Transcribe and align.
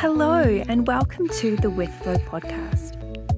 Hello, 0.00 0.40
and 0.66 0.86
welcome 0.86 1.28
to 1.40 1.56
the 1.56 1.68
With 1.68 1.92
Flow 1.96 2.16
podcast, 2.16 2.96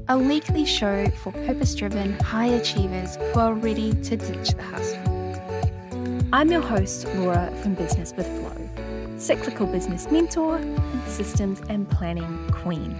a 0.08 0.16
weekly 0.16 0.64
show 0.64 1.10
for 1.10 1.32
purpose 1.32 1.74
driven 1.74 2.16
high 2.20 2.46
achievers 2.46 3.16
who 3.16 3.40
are 3.40 3.52
ready 3.52 3.92
to 3.94 4.16
ditch 4.16 4.50
the 4.50 4.62
hustle. 4.62 6.28
I'm 6.32 6.52
your 6.52 6.60
host, 6.60 7.08
Laura 7.16 7.52
from 7.62 7.74
Business 7.74 8.14
with 8.16 8.28
Flow, 8.28 9.18
cyclical 9.18 9.66
business 9.66 10.08
mentor, 10.08 10.58
and 10.58 11.08
systems 11.08 11.60
and 11.68 11.90
planning 11.90 12.48
queen. 12.52 12.96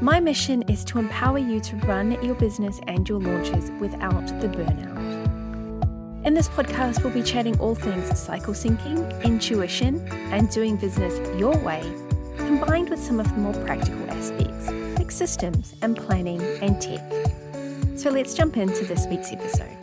My 0.00 0.20
mission 0.20 0.62
is 0.68 0.84
to 0.84 1.00
empower 1.00 1.38
you 1.38 1.58
to 1.62 1.76
run 1.78 2.12
your 2.22 2.36
business 2.36 2.78
and 2.86 3.08
your 3.08 3.18
launches 3.18 3.72
without 3.80 4.24
the 4.40 4.46
burnout. 4.46 6.24
In 6.24 6.34
this 6.34 6.48
podcast, 6.48 7.02
we'll 7.02 7.12
be 7.12 7.24
chatting 7.24 7.58
all 7.58 7.74
things 7.74 8.16
cycle 8.16 8.54
syncing, 8.54 9.20
intuition, 9.24 10.06
and 10.30 10.48
doing 10.48 10.76
business 10.76 11.18
your 11.36 11.58
way 11.64 11.82
combined 12.58 12.90
with 12.90 12.98
some 12.98 13.20
of 13.20 13.30
the 13.32 13.38
more 13.38 13.54
practical 13.64 14.10
aspects, 14.10 14.68
like 14.98 15.12
systems 15.12 15.72
and 15.82 15.96
planning 15.96 16.42
and 16.60 16.82
tech. 16.82 17.00
So 17.96 18.10
let's 18.10 18.34
jump 18.34 18.56
into 18.56 18.84
this 18.84 19.06
week's 19.06 19.30
episode. 19.30 19.76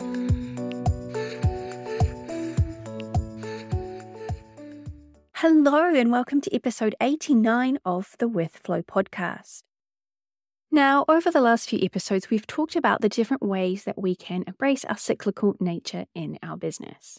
Hello, 5.32 5.94
and 5.94 6.12
welcome 6.12 6.42
to 6.42 6.54
episode 6.54 6.94
89 7.00 7.78
of 7.86 8.14
the 8.18 8.28
With 8.28 8.58
Flow 8.58 8.82
podcast. 8.82 9.62
Now, 10.70 11.06
over 11.08 11.30
the 11.30 11.40
last 11.40 11.70
few 11.70 11.78
episodes, 11.82 12.28
we've 12.28 12.46
talked 12.46 12.76
about 12.76 13.00
the 13.00 13.08
different 13.08 13.42
ways 13.42 13.84
that 13.84 13.96
we 13.96 14.14
can 14.14 14.44
embrace 14.46 14.84
our 14.84 14.98
cyclical 14.98 15.54
nature 15.58 16.04
in 16.14 16.38
our 16.42 16.58
business. 16.58 17.18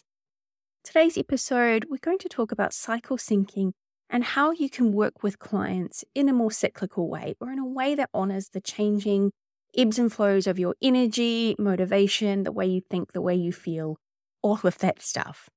Today's 0.84 1.18
episode, 1.18 1.86
we're 1.90 1.98
going 2.00 2.18
to 2.18 2.28
talk 2.28 2.52
about 2.52 2.72
cycle 2.72 3.16
syncing 3.16 3.72
and 4.10 4.24
how 4.24 4.50
you 4.50 4.68
can 4.68 4.92
work 4.92 5.22
with 5.22 5.38
clients 5.38 6.04
in 6.14 6.28
a 6.28 6.32
more 6.32 6.50
cyclical 6.50 7.08
way 7.08 7.34
or 7.40 7.50
in 7.50 7.58
a 7.58 7.66
way 7.66 7.94
that 7.94 8.10
honors 8.12 8.48
the 8.48 8.60
changing 8.60 9.30
ebbs 9.76 9.98
and 9.98 10.12
flows 10.12 10.46
of 10.46 10.58
your 10.58 10.74
energy, 10.82 11.54
motivation, 11.58 12.42
the 12.42 12.52
way 12.52 12.66
you 12.66 12.80
think, 12.90 13.12
the 13.12 13.22
way 13.22 13.34
you 13.34 13.52
feel, 13.52 13.96
all 14.42 14.58
of 14.64 14.78
that 14.78 15.00
stuff. 15.00 15.48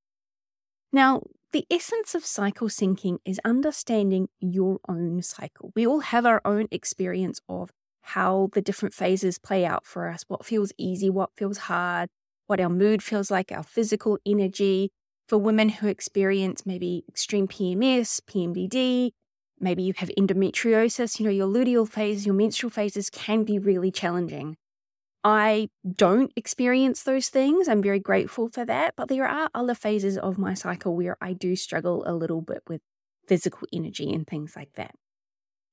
Now, 0.92 1.24
the 1.52 1.66
essence 1.72 2.14
of 2.14 2.26
cycle 2.26 2.68
syncing 2.68 3.18
is 3.26 3.40
understanding 3.44 4.30
your 4.40 4.80
own 4.88 5.24
cycle. 5.24 5.72
We 5.76 5.88
all 5.88 6.02
have 6.02 6.26
our 6.26 6.42
own 6.46 6.68
experience 6.72 7.40
of 7.50 7.72
how 8.02 8.50
the 8.54 8.62
different 8.62 8.94
phases 8.94 9.40
play 9.40 9.66
out 9.66 9.86
for 9.86 10.10
us, 10.10 10.26
what 10.28 10.46
feels 10.46 10.72
easy, 10.78 11.10
what 11.10 11.32
feels 11.36 11.58
hard, 11.58 12.10
what 12.48 12.60
our 12.60 12.70
mood 12.70 13.02
feels 13.02 13.32
like, 13.32 13.52
our 13.52 13.64
physical 13.64 14.20
energy, 14.26 14.92
for 15.28 15.38
women 15.38 15.70
who 15.70 15.88
experience 15.88 16.66
maybe 16.66 17.04
extreme 17.08 17.48
PMS, 17.48 18.22
PMDD, 18.22 19.12
maybe 19.60 19.84
you 19.84 19.94
have 19.98 20.12
endometriosis, 20.18 21.20
you 21.20 21.26
know, 21.26 21.32
your 21.32 21.48
luteal 21.48 21.88
phase, 21.88 22.26
your 22.26 22.36
menstrual 22.36 22.70
phases 22.70 23.10
can 23.10 23.44
be 23.44 23.58
really 23.58 23.92
challenging. 23.92 24.58
I 25.24 25.70
don't 25.96 26.34
experience 26.36 27.04
those 27.04 27.30
things. 27.30 27.70
I'm 27.70 27.82
very 27.82 28.00
grateful 28.00 28.50
for 28.50 28.66
that. 28.66 28.96
But 28.98 29.08
there 29.08 29.28
are 29.28 29.50
other 29.54 29.74
phases 29.74 30.18
of 30.18 30.38
my 30.38 30.54
cycle 30.54 30.96
where 30.96 31.18
I 31.22 31.32
do 31.32 31.56
struggle 31.56 32.04
a 32.06 32.14
little 32.14 32.42
bit 32.42 32.64
with 32.68 32.82
physical 33.26 33.68
energy 33.72 34.12
and 34.12 34.28
things 34.28 34.56
like 34.56 34.74
that. 34.74 34.96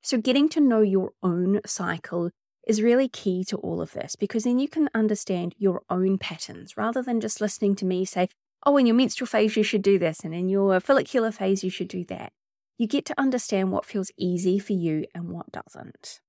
So, 0.02 0.18
getting 0.18 0.48
to 0.50 0.60
know 0.60 0.80
your 0.80 1.12
own 1.22 1.60
cycle 1.66 2.30
is 2.66 2.80
really 2.80 3.08
key 3.08 3.42
to 3.44 3.56
all 3.56 3.80
of 3.80 3.92
this 3.92 4.14
because 4.14 4.44
then 4.44 4.58
you 4.58 4.68
can 4.68 4.88
understand 4.94 5.54
your 5.58 5.82
own 5.90 6.16
patterns 6.18 6.76
rather 6.76 7.02
than 7.02 7.20
just 7.20 7.40
listening 7.40 7.74
to 7.76 7.84
me 7.84 8.04
say, 8.04 8.28
oh, 8.64 8.76
in 8.76 8.86
your 8.86 8.96
menstrual 8.96 9.26
phase, 9.26 9.56
you 9.56 9.62
should 9.62 9.82
do 9.82 9.98
this, 9.98 10.20
and 10.20 10.34
in 10.34 10.48
your 10.48 10.78
follicular 10.80 11.32
phase, 11.32 11.64
you 11.64 11.70
should 11.70 11.88
do 11.88 12.04
that. 12.04 12.32
You 12.78 12.86
get 12.86 13.04
to 13.06 13.20
understand 13.20 13.72
what 13.72 13.84
feels 13.84 14.10
easy 14.16 14.58
for 14.58 14.72
you 14.72 15.04
and 15.14 15.28
what 15.28 15.52
doesn't. 15.52 16.20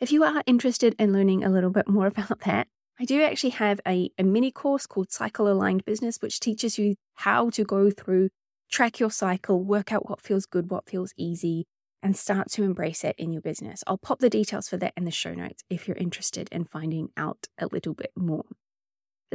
If 0.00 0.12
you 0.12 0.22
are 0.22 0.44
interested 0.46 0.94
in 0.98 1.12
learning 1.12 1.42
a 1.42 1.50
little 1.50 1.70
bit 1.70 1.88
more 1.88 2.06
about 2.14 2.40
that, 2.40 2.68
I 3.00 3.04
do 3.04 3.22
actually 3.22 3.50
have 3.50 3.80
a, 3.86 4.10
a 4.18 4.24
mini 4.24 4.50
course 4.50 4.86
called 4.86 5.12
Cycle 5.12 5.50
Aligned 5.50 5.84
Business, 5.84 6.18
which 6.20 6.40
teaches 6.40 6.78
you 6.78 6.96
how 7.14 7.50
to 7.50 7.64
go 7.64 7.90
through, 7.90 8.30
track 8.70 8.98
your 8.98 9.10
cycle, 9.10 9.62
work 9.62 9.92
out 9.92 10.08
what 10.08 10.20
feels 10.20 10.46
good, 10.46 10.70
what 10.70 10.88
feels 10.88 11.12
easy, 11.16 11.66
and 12.02 12.16
start 12.16 12.50
to 12.52 12.64
embrace 12.64 13.04
it 13.04 13.14
in 13.18 13.32
your 13.32 13.42
business. 13.42 13.84
I'll 13.86 13.98
pop 13.98 14.18
the 14.18 14.30
details 14.30 14.68
for 14.68 14.76
that 14.78 14.94
in 14.96 15.04
the 15.04 15.10
show 15.10 15.34
notes 15.34 15.62
if 15.70 15.86
you're 15.86 15.96
interested 15.96 16.48
in 16.50 16.64
finding 16.64 17.10
out 17.16 17.46
a 17.58 17.66
little 17.66 17.94
bit 17.94 18.12
more. 18.16 18.46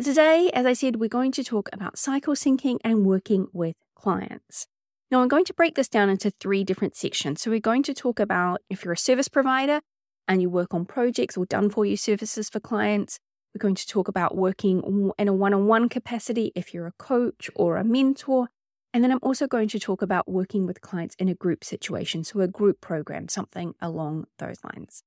Today, 0.02 0.50
as 0.56 0.66
I 0.66 0.74
said, 0.74 0.96
we're 0.96 1.08
going 1.08 1.31
to 1.34 1.44
talk 1.44 1.70
about 1.72 2.00
cycle 2.00 2.34
syncing 2.34 2.80
and 2.84 3.06
working 3.06 3.46
with 3.54 3.76
clients. 3.94 4.66
Now, 5.12 5.22
I'm 5.22 5.28
going 5.28 5.46
to 5.46 5.54
break 5.54 5.76
this 5.76 5.88
down 5.88 6.09
into 6.09 6.31
three 6.31 6.64
different 6.64 6.96
sections. 6.96 7.42
So, 7.42 7.52
we're 7.52 7.59
going 7.59 7.84
to 7.84 7.94
talk 7.94 8.20
about 8.20 8.62
if 8.72 8.84
you're 8.84 8.94
a 8.94 8.98
service 8.98 9.28
provider 9.28 9.82
and 10.28 10.42
you 10.42 10.50
work 10.50 10.74
on 10.74 10.86
projects 10.86 11.38
or 11.38 11.46
done 11.46 11.70
for 11.70 11.86
you 11.86 11.96
services 11.96 12.50
for 12.50 12.59
clients. 12.59 13.20
We're 13.53 13.59
going 13.59 13.76
to 13.76 13.88
talk 13.88 14.08
about 14.08 14.36
working 14.36 15.14
in 15.20 15.28
a 15.28 15.34
one 15.34 15.53
on 15.53 15.68
one 15.68 15.90
capacity 15.90 16.52
if 16.56 16.74
you're 16.74 16.88
a 16.88 16.94
coach 16.94 17.52
or 17.53 17.78
a 17.78 17.84
mentor. 17.84 18.50
And 18.96 19.03
then 19.03 19.12
I'm 19.12 19.20
also 19.22 19.46
going 19.46 19.68
to 19.68 19.80
talk 19.80 20.02
about 20.02 20.28
working 20.28 20.66
with 20.66 20.82
clients 20.82 21.14
in 21.20 21.30
a 21.30 21.36
group 21.36 21.64
situation, 21.64 22.24
so 22.24 22.40
a 22.40 22.48
group 22.48 22.82
program, 22.82 23.30
something 23.30 23.76
along 23.80 24.26
those 24.40 24.58
lines. 24.64 25.03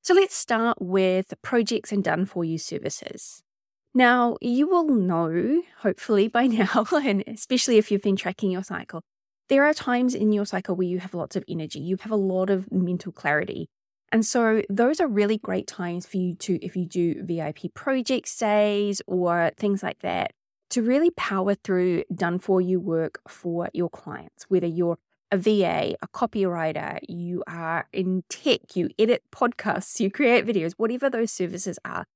So 0.00 0.14
let's 0.14 0.34
start 0.34 0.80
with 0.80 1.34
projects 1.42 1.92
and 1.92 2.02
done 2.02 2.24
for 2.24 2.42
you 2.42 2.56
services. 2.56 3.42
Now, 3.94 4.38
you 4.40 4.66
will 4.68 4.88
know, 4.88 5.62
hopefully 5.80 6.28
by 6.28 6.46
now, 6.48 6.86
and 6.92 7.22
especially 7.26 7.76
if 7.76 7.90
you've 7.90 8.02
been 8.02 8.16
tracking 8.16 8.50
your 8.50 8.64
cycle, 8.64 9.02
there 9.48 9.64
are 9.64 9.74
times 9.74 10.14
in 10.14 10.32
your 10.32 10.46
cycle 10.46 10.74
where 10.74 10.86
you 10.86 10.98
have 11.00 11.12
lots 11.12 11.36
of 11.36 11.44
energy, 11.46 11.78
you 11.78 11.98
have 12.00 12.12
a 12.12 12.16
lot 12.16 12.48
of 12.48 12.72
mental 12.72 13.12
clarity. 13.12 13.68
And 14.10 14.24
so, 14.24 14.62
those 14.68 15.00
are 15.00 15.06
really 15.06 15.38
great 15.38 15.66
times 15.66 16.06
for 16.06 16.16
you 16.18 16.34
to, 16.36 16.64
if 16.64 16.76
you 16.76 16.86
do 16.86 17.22
VIP 17.22 17.74
project 17.74 18.38
days 18.38 19.02
or 19.06 19.50
things 19.56 19.82
like 19.82 20.00
that, 20.00 20.32
to 20.70 20.82
really 20.82 21.10
power 21.10 21.54
through 21.54 22.04
done 22.14 22.38
for 22.38 22.60
you 22.60 22.80
work 22.80 23.20
for 23.28 23.68
your 23.74 23.90
clients, 23.90 24.44
whether 24.48 24.66
you're 24.66 24.98
a 25.30 25.38
VA, 25.38 25.96
a 26.00 26.08
copywriter, 26.08 26.98
you 27.08 27.42
are 27.46 27.88
in 27.92 28.22
tech, 28.28 28.74
you 28.74 28.88
edit 28.98 29.22
podcasts, 29.30 30.00
you 30.00 30.10
create 30.10 30.46
videos, 30.46 30.72
whatever 30.78 31.10
those 31.10 31.30
services 31.30 31.78
are 31.84 32.06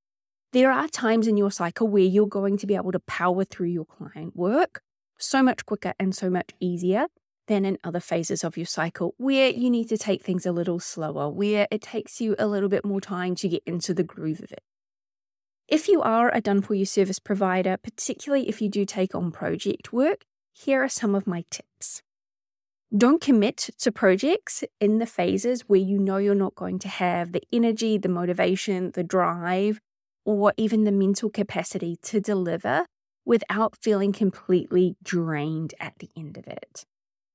there 0.52 0.70
are 0.70 0.88
times 0.88 1.26
in 1.26 1.36
your 1.36 1.50
cycle 1.50 1.88
where 1.88 2.02
you're 2.02 2.26
going 2.26 2.56
to 2.58 2.66
be 2.66 2.76
able 2.76 2.92
to 2.92 3.00
power 3.00 3.44
through 3.44 3.68
your 3.68 3.84
client 3.84 4.36
work 4.36 4.82
so 5.18 5.42
much 5.42 5.66
quicker 5.66 5.94
and 5.98 6.14
so 6.14 6.30
much 6.30 6.50
easier 6.60 7.06
than 7.46 7.64
in 7.64 7.78
other 7.84 8.00
phases 8.00 8.42
of 8.44 8.56
your 8.56 8.66
cycle 8.66 9.14
where 9.18 9.50
you 9.50 9.70
need 9.70 9.88
to 9.88 9.98
take 9.98 10.22
things 10.22 10.46
a 10.46 10.52
little 10.52 10.80
slower, 10.80 11.28
where 11.28 11.66
it 11.70 11.82
takes 11.82 12.20
you 12.20 12.34
a 12.38 12.46
little 12.46 12.68
bit 12.68 12.84
more 12.84 13.00
time 13.00 13.34
to 13.36 13.48
get 13.48 13.62
into 13.66 13.94
the 13.94 14.02
groove 14.02 14.40
of 14.40 14.52
it. 14.52 14.62
If 15.68 15.88
you 15.88 16.00
are 16.02 16.32
a 16.32 16.40
done 16.40 16.62
for 16.62 16.74
you 16.74 16.84
service 16.84 17.18
provider, 17.18 17.76
particularly 17.76 18.48
if 18.48 18.62
you 18.62 18.68
do 18.68 18.84
take 18.84 19.14
on 19.14 19.32
project 19.32 19.92
work, 19.92 20.24
here 20.52 20.82
are 20.82 20.88
some 20.88 21.14
of 21.14 21.26
my 21.26 21.44
tips. 21.50 22.02
Don't 22.96 23.20
commit 23.20 23.70
to 23.78 23.90
projects 23.90 24.62
in 24.80 24.98
the 24.98 25.06
phases 25.06 25.62
where 25.62 25.80
you 25.80 25.98
know 25.98 26.18
you're 26.18 26.36
not 26.36 26.54
going 26.54 26.78
to 26.80 26.88
have 26.88 27.32
the 27.32 27.42
energy, 27.52 27.98
the 27.98 28.08
motivation, 28.08 28.92
the 28.92 29.02
drive 29.02 29.80
or 30.26 30.53
even 30.56 30.84
the 30.84 30.92
mental 30.92 31.31
capacity 31.31 31.97
to 32.03 32.20
deliver 32.20 32.84
without 33.25 33.76
feeling 33.81 34.12
completely 34.12 34.97
drained 35.03 35.72
at 35.81 35.94
the 35.98 36.10
end 36.16 36.37
of 36.37 36.47
it. 36.47 36.84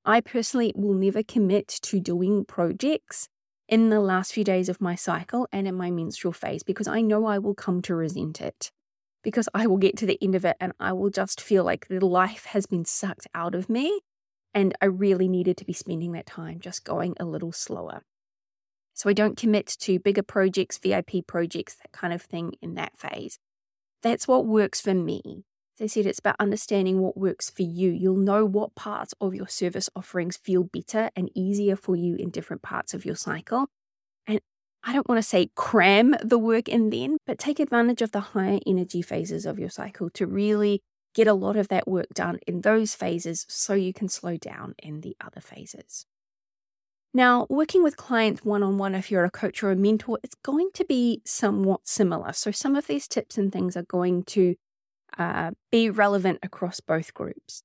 I 0.05 0.19
personally 0.21 0.73
will 0.75 0.93
never 0.93 1.23
commit 1.23 1.67
to 1.67 1.99
doing 1.99 2.43
projects 2.45 3.27
in 3.69 3.89
the 3.89 4.01
last 4.01 4.33
few 4.33 4.43
days 4.43 4.67
of 4.67 4.81
my 4.81 4.95
cycle 4.95 5.47
and 5.51 5.67
in 5.67 5.75
my 5.75 5.89
menstrual 5.89 6.33
phase 6.33 6.63
because 6.63 6.87
I 6.87 7.01
know 7.01 7.25
I 7.25 7.39
will 7.39 7.55
come 7.55 7.81
to 7.83 7.95
resent 7.95 8.41
it. 8.41 8.71
Because 9.23 9.47
I 9.53 9.67
will 9.67 9.77
get 9.77 9.95
to 9.97 10.05
the 10.05 10.17
end 10.21 10.33
of 10.35 10.43
it 10.43 10.57
and 10.59 10.73
I 10.79 10.93
will 10.93 11.11
just 11.11 11.39
feel 11.39 11.63
like 11.63 11.87
the 11.87 12.03
life 12.05 12.45
has 12.45 12.65
been 12.65 12.85
sucked 12.85 13.27
out 13.35 13.53
of 13.53 13.69
me. 13.69 14.01
And 14.53 14.75
I 14.81 14.85
really 14.85 15.27
needed 15.29 15.55
to 15.57 15.65
be 15.65 15.73
spending 15.73 16.11
that 16.13 16.25
time 16.25 16.59
just 16.59 16.83
going 16.83 17.15
a 17.19 17.25
little 17.25 17.51
slower. 17.51 18.01
So 19.01 19.09
I 19.09 19.13
don't 19.13 19.35
commit 19.35 19.65
to 19.79 19.97
bigger 19.97 20.21
projects, 20.21 20.77
VIP 20.77 21.25
projects, 21.25 21.73
that 21.73 21.91
kind 21.91 22.13
of 22.13 22.21
thing 22.21 22.53
in 22.61 22.75
that 22.75 22.99
phase. 22.99 23.39
That's 24.03 24.27
what 24.27 24.45
works 24.45 24.79
for 24.79 24.93
me. 24.93 25.43
As 25.79 25.85
I 25.85 25.87
said, 25.87 26.05
it's 26.05 26.19
about 26.19 26.35
understanding 26.39 26.99
what 26.99 27.17
works 27.17 27.49
for 27.49 27.63
you. 27.63 27.89
You'll 27.89 28.15
know 28.15 28.45
what 28.45 28.75
parts 28.75 29.15
of 29.19 29.33
your 29.33 29.47
service 29.47 29.89
offerings 29.95 30.37
feel 30.37 30.65
better 30.65 31.09
and 31.15 31.31
easier 31.33 31.75
for 31.75 31.95
you 31.95 32.15
in 32.15 32.29
different 32.29 32.61
parts 32.61 32.93
of 32.93 33.03
your 33.03 33.15
cycle. 33.15 33.65
And 34.27 34.39
I 34.83 34.93
don't 34.93 35.09
want 35.09 35.17
to 35.17 35.27
say 35.27 35.49
cram 35.55 36.15
the 36.23 36.37
work 36.37 36.69
in 36.69 36.91
then, 36.91 37.17
but 37.25 37.39
take 37.39 37.59
advantage 37.59 38.03
of 38.03 38.11
the 38.11 38.19
higher 38.19 38.59
energy 38.67 39.01
phases 39.01 39.47
of 39.47 39.57
your 39.57 39.71
cycle 39.71 40.11
to 40.11 40.27
really 40.27 40.79
get 41.15 41.25
a 41.25 41.33
lot 41.33 41.57
of 41.57 41.69
that 41.69 41.87
work 41.87 42.09
done 42.13 42.37
in 42.45 42.61
those 42.61 42.93
phases 42.93 43.47
so 43.49 43.73
you 43.73 43.93
can 43.93 44.09
slow 44.09 44.37
down 44.37 44.75
in 44.77 45.01
the 45.01 45.17
other 45.19 45.41
phases. 45.41 46.05
Now, 47.13 47.45
working 47.49 47.83
with 47.83 47.97
clients 47.97 48.45
one 48.45 48.63
on 48.63 48.77
one, 48.77 48.95
if 48.95 49.11
you're 49.11 49.25
a 49.25 49.31
coach 49.31 49.61
or 49.63 49.71
a 49.71 49.75
mentor, 49.75 50.17
it's 50.23 50.35
going 50.43 50.69
to 50.75 50.85
be 50.85 51.21
somewhat 51.25 51.81
similar. 51.83 52.31
So, 52.31 52.51
some 52.51 52.75
of 52.75 52.87
these 52.87 53.07
tips 53.07 53.37
and 53.37 53.51
things 53.51 53.75
are 53.75 53.83
going 53.83 54.23
to 54.23 54.55
uh, 55.17 55.51
be 55.71 55.89
relevant 55.89 56.39
across 56.41 56.79
both 56.79 57.13
groups. 57.13 57.63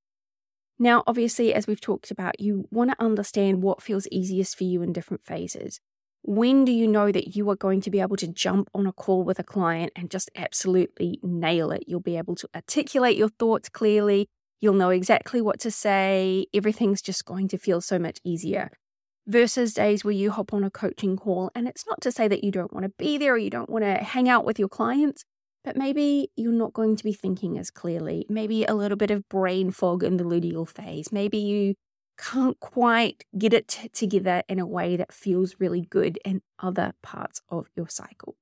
Now, 0.77 1.01
obviously, 1.07 1.53
as 1.53 1.65
we've 1.65 1.79
talked 1.79 2.11
about, 2.11 2.41
you 2.41 2.67
want 2.71 2.91
to 2.91 3.01
understand 3.03 3.63
what 3.63 3.81
feels 3.81 4.07
easiest 4.11 4.57
for 4.57 4.65
you 4.65 4.81
in 4.81 4.91
different 4.91 5.25
phases. 5.25 5.79
When 6.23 6.65
do 6.65 6.73
you 6.73 6.85
know 6.85 7.09
that 7.13 7.37
you 7.37 7.49
are 7.49 7.55
going 7.55 7.79
to 7.81 7.89
be 7.89 8.01
able 8.01 8.17
to 8.17 8.27
jump 8.27 8.69
on 8.75 8.85
a 8.85 8.91
call 8.91 9.23
with 9.23 9.39
a 9.39 9.43
client 9.43 9.93
and 9.95 10.11
just 10.11 10.29
absolutely 10.35 11.21
nail 11.23 11.71
it? 11.71 11.85
You'll 11.87 12.01
be 12.01 12.17
able 12.17 12.35
to 12.35 12.49
articulate 12.53 13.15
your 13.15 13.29
thoughts 13.29 13.69
clearly. 13.69 14.27
You'll 14.59 14.73
know 14.73 14.89
exactly 14.89 15.41
what 15.41 15.61
to 15.61 15.71
say. 15.71 16.47
Everything's 16.53 17.01
just 17.01 17.23
going 17.23 17.47
to 17.47 17.57
feel 17.57 17.79
so 17.79 17.97
much 17.97 18.19
easier 18.25 18.71
versus 19.27 19.73
days 19.73 20.03
where 20.03 20.13
you 20.13 20.31
hop 20.31 20.53
on 20.53 20.63
a 20.63 20.71
coaching 20.71 21.17
call. 21.17 21.51
And 21.53 21.67
it's 21.67 21.85
not 21.85 22.01
to 22.01 22.11
say 22.11 22.27
that 22.27 22.43
you 22.43 22.51
don't 22.51 22.73
want 22.73 22.85
to 22.85 22.93
be 22.97 23.17
there 23.17 23.33
or 23.33 23.37
you 23.37 23.49
don't 23.49 23.69
want 23.69 23.83
to 23.83 23.95
hang 23.95 24.29
out 24.29 24.45
with 24.45 24.57
your 24.57 24.69
clients, 24.69 25.25
but 25.63 25.75
maybe 25.75 26.31
you're 26.35 26.53
not 26.53 26.73
going 26.73 26.95
to 26.95 27.03
be 27.03 27.13
thinking 27.13 27.59
as 27.59 27.69
clearly. 27.69 28.25
Maybe 28.29 28.63
a 28.63 28.73
little 28.73 28.97
bit 28.97 29.11
of 29.11 29.27
brain 29.29 29.71
fog 29.71 30.03
in 30.03 30.17
the 30.17 30.23
luteal 30.23 30.67
phase. 30.67 31.11
Maybe 31.11 31.37
you 31.37 31.75
can't 32.17 32.59
quite 32.59 33.25
get 33.37 33.53
it 33.53 33.67
t- 33.67 33.89
together 33.89 34.43
in 34.47 34.59
a 34.59 34.65
way 34.65 34.95
that 34.95 35.13
feels 35.13 35.55
really 35.59 35.81
good 35.81 36.17
in 36.25 36.41
other 36.59 36.93
parts 37.03 37.41
of 37.49 37.67
your 37.75 37.89
cycle. 37.89 38.35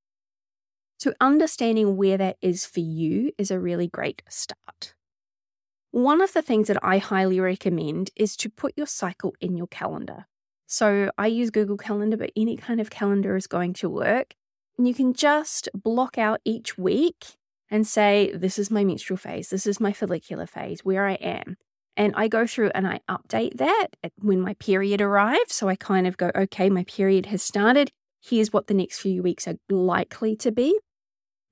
So, 0.98 1.14
understanding 1.20 1.98
where 1.98 2.18
that 2.18 2.38
is 2.42 2.66
for 2.66 2.80
you 2.80 3.32
is 3.38 3.52
a 3.52 3.60
really 3.60 3.88
great 3.88 4.24
start. 4.30 4.94
One 5.92 6.22
of 6.22 6.34
the 6.34 6.42
things 6.42 6.68
that 6.68 6.78
I 6.82 7.00
highly 7.00 7.40
recommend 7.40 8.12
is 8.16 8.38
to 8.38 8.50
put 8.50 8.74
your 8.78 8.88
cycle 8.88 9.34
in 9.42 9.58
your 9.58 9.68
calendar. 9.68 10.28
So 10.68 11.12
I 11.18 11.28
use 11.28 11.50
Google 11.52 11.78
Calendar, 11.78 12.18
but 12.18 12.32
any 12.36 12.58
kind 12.58 12.82
of 12.82 12.90
calendar 12.90 13.36
is 13.36 13.48
going 13.48 13.74
to 13.74 13.90
work. 13.90 14.34
And 14.78 14.88
you 14.88 14.94
can 14.94 15.14
just 15.14 15.70
block 15.74 16.18
out 16.18 16.42
each 16.44 16.78
week 16.78 17.38
and 17.70 17.88
say, 17.88 18.32
This 18.34 18.60
is 18.60 18.72
my 18.72 18.84
menstrual 18.84 19.18
phase, 19.18 19.50
this 19.50 19.68
is 19.68 19.80
my 19.80 19.94
follicular 19.94 20.48
phase, 20.48 20.84
where 20.84 21.06
I 21.06 21.14
am. 21.14 21.58
And 21.98 22.14
I 22.16 22.28
go 22.28 22.46
through 22.46 22.72
and 22.76 22.86
I 22.86 23.00
update 23.10 23.58
that 23.58 23.88
when 24.20 24.42
my 24.42 24.54
period 24.56 25.02
arrives. 25.02 25.56
So 25.56 25.70
I 25.70 25.76
kind 25.76 26.06
of 26.08 26.18
go, 26.18 26.30
okay, 26.36 26.70
my 26.70 26.84
period 26.84 27.28
has 27.28 27.42
started. 27.42 27.92
Here's 28.22 28.52
what 28.52 28.68
the 28.68 28.74
next 28.74 29.00
few 29.00 29.24
weeks 29.24 29.48
are 29.48 29.56
likely 29.70 30.36
to 30.38 30.52
be. 30.52 30.78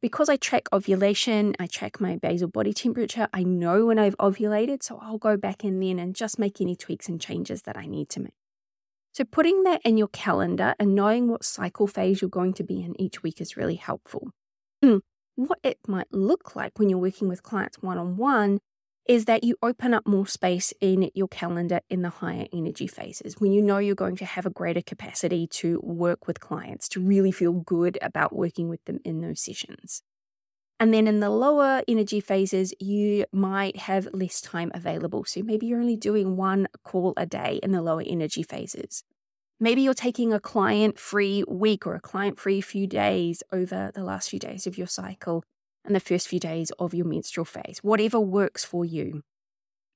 Because 0.02 0.28
I 0.28 0.36
track 0.36 0.68
ovulation, 0.74 1.56
I 1.60 1.68
track 1.68 2.02
my 2.02 2.18
basal 2.18 2.50
body 2.50 2.74
temperature, 2.74 3.30
I 3.32 3.44
know 3.44 3.86
when 3.86 3.98
I've 3.98 4.18
ovulated. 4.18 4.84
So 4.84 5.00
I'll 5.02 5.18
go 5.18 5.38
back 5.38 5.64
in 5.64 5.80
then 5.80 5.98
and 5.98 6.14
just 6.14 6.38
make 6.38 6.60
any 6.60 6.76
tweaks 6.76 7.08
and 7.08 7.22
changes 7.22 7.62
that 7.62 7.78
I 7.78 7.86
need 7.86 8.10
to 8.10 8.20
make. 8.20 8.34
So, 9.14 9.24
putting 9.24 9.64
that 9.64 9.82
in 9.86 9.98
your 9.98 10.08
calendar 10.08 10.74
and 10.80 10.96
knowing 10.96 11.28
what 11.30 11.46
cycle 11.46 11.86
phase 11.86 12.22
you're 12.22 12.30
going 12.30 12.54
to 12.54 12.64
be 12.64 12.82
in 12.82 13.00
each 13.00 13.22
week 13.22 13.40
is 13.40 13.56
really 13.56 13.76
helpful. 13.76 14.32
Hmm, 14.84 14.98
what 15.36 15.60
it 15.64 15.78
might 15.88 16.12
look 16.12 16.56
like 16.56 16.80
when 16.80 16.90
you're 16.90 17.00
working 17.00 17.28
with 17.28 17.44
clients 17.44 17.78
one 17.82 18.00
on 18.00 18.18
one 18.18 18.60
is 19.08 19.26
that 19.26 19.44
you 19.44 19.56
open 19.62 19.94
up 19.94 20.08
more 20.08 20.26
space 20.26 20.74
in 20.82 21.12
your 21.14 21.28
calendar 21.28 21.82
in 21.90 22.02
the 22.02 22.10
higher 22.10 22.48
energy 22.54 22.88
phases 22.88 23.36
when 23.40 23.52
you 23.52 23.62
know 23.62 23.78
you're 23.78 23.96
going 23.96 24.16
to 24.16 24.26
have 24.26 24.46
a 24.46 24.50
greater 24.50 24.82
capacity 24.82 25.46
to 25.46 25.80
work 25.84 26.26
with 26.26 26.40
clients, 26.40 26.88
to 26.90 27.02
really 27.02 27.32
feel 27.32 27.52
good 27.54 28.00
about 28.02 28.36
working 28.36 28.70
with 28.70 28.84
them 28.86 29.00
in 29.04 29.22
those 29.22 29.42
sessions. 29.42 30.02
And 30.80 30.94
then 30.94 31.08
in 31.08 31.20
the 31.20 31.30
lower 31.30 31.82
energy 31.88 32.20
phases, 32.20 32.74
you 32.80 33.26
might 33.32 33.78
have 33.78 34.08
less 34.12 34.42
time 34.42 34.72
available. 34.74 35.24
So 35.24 35.42
maybe 35.42 35.68
you're 35.68 35.80
only 35.80 35.96
doing 35.96 36.36
one 36.36 36.68
call 36.84 37.14
a 37.16 37.26
day 37.26 37.60
in 37.64 37.72
the 37.72 37.82
lower 37.82 38.04
energy 38.06 38.44
phases. 38.44 39.04
Maybe 39.60 39.82
you're 39.82 39.94
taking 39.94 40.34
a 40.34 40.40
client 40.40 41.00
free 41.00 41.44
week 41.48 41.88
or 41.88 41.96
a 41.96 42.02
client 42.02 42.40
free 42.40 42.60
few 42.60 42.86
days 42.86 43.44
over 43.52 43.92
the 43.94 44.04
last 44.04 44.30
few 44.30 44.40
days 44.40 44.68
of 44.68 44.78
your 44.78 44.88
cycle 44.88 45.44
and 45.86 45.96
the 45.96 46.02
first 46.02 46.28
few 46.28 46.40
days 46.40 46.72
of 46.80 46.94
your 46.94 47.06
menstrual 47.06 47.46
phase, 47.46 47.80
whatever 47.82 48.20
works 48.20 48.66
for 48.66 48.84
you. 48.84 49.22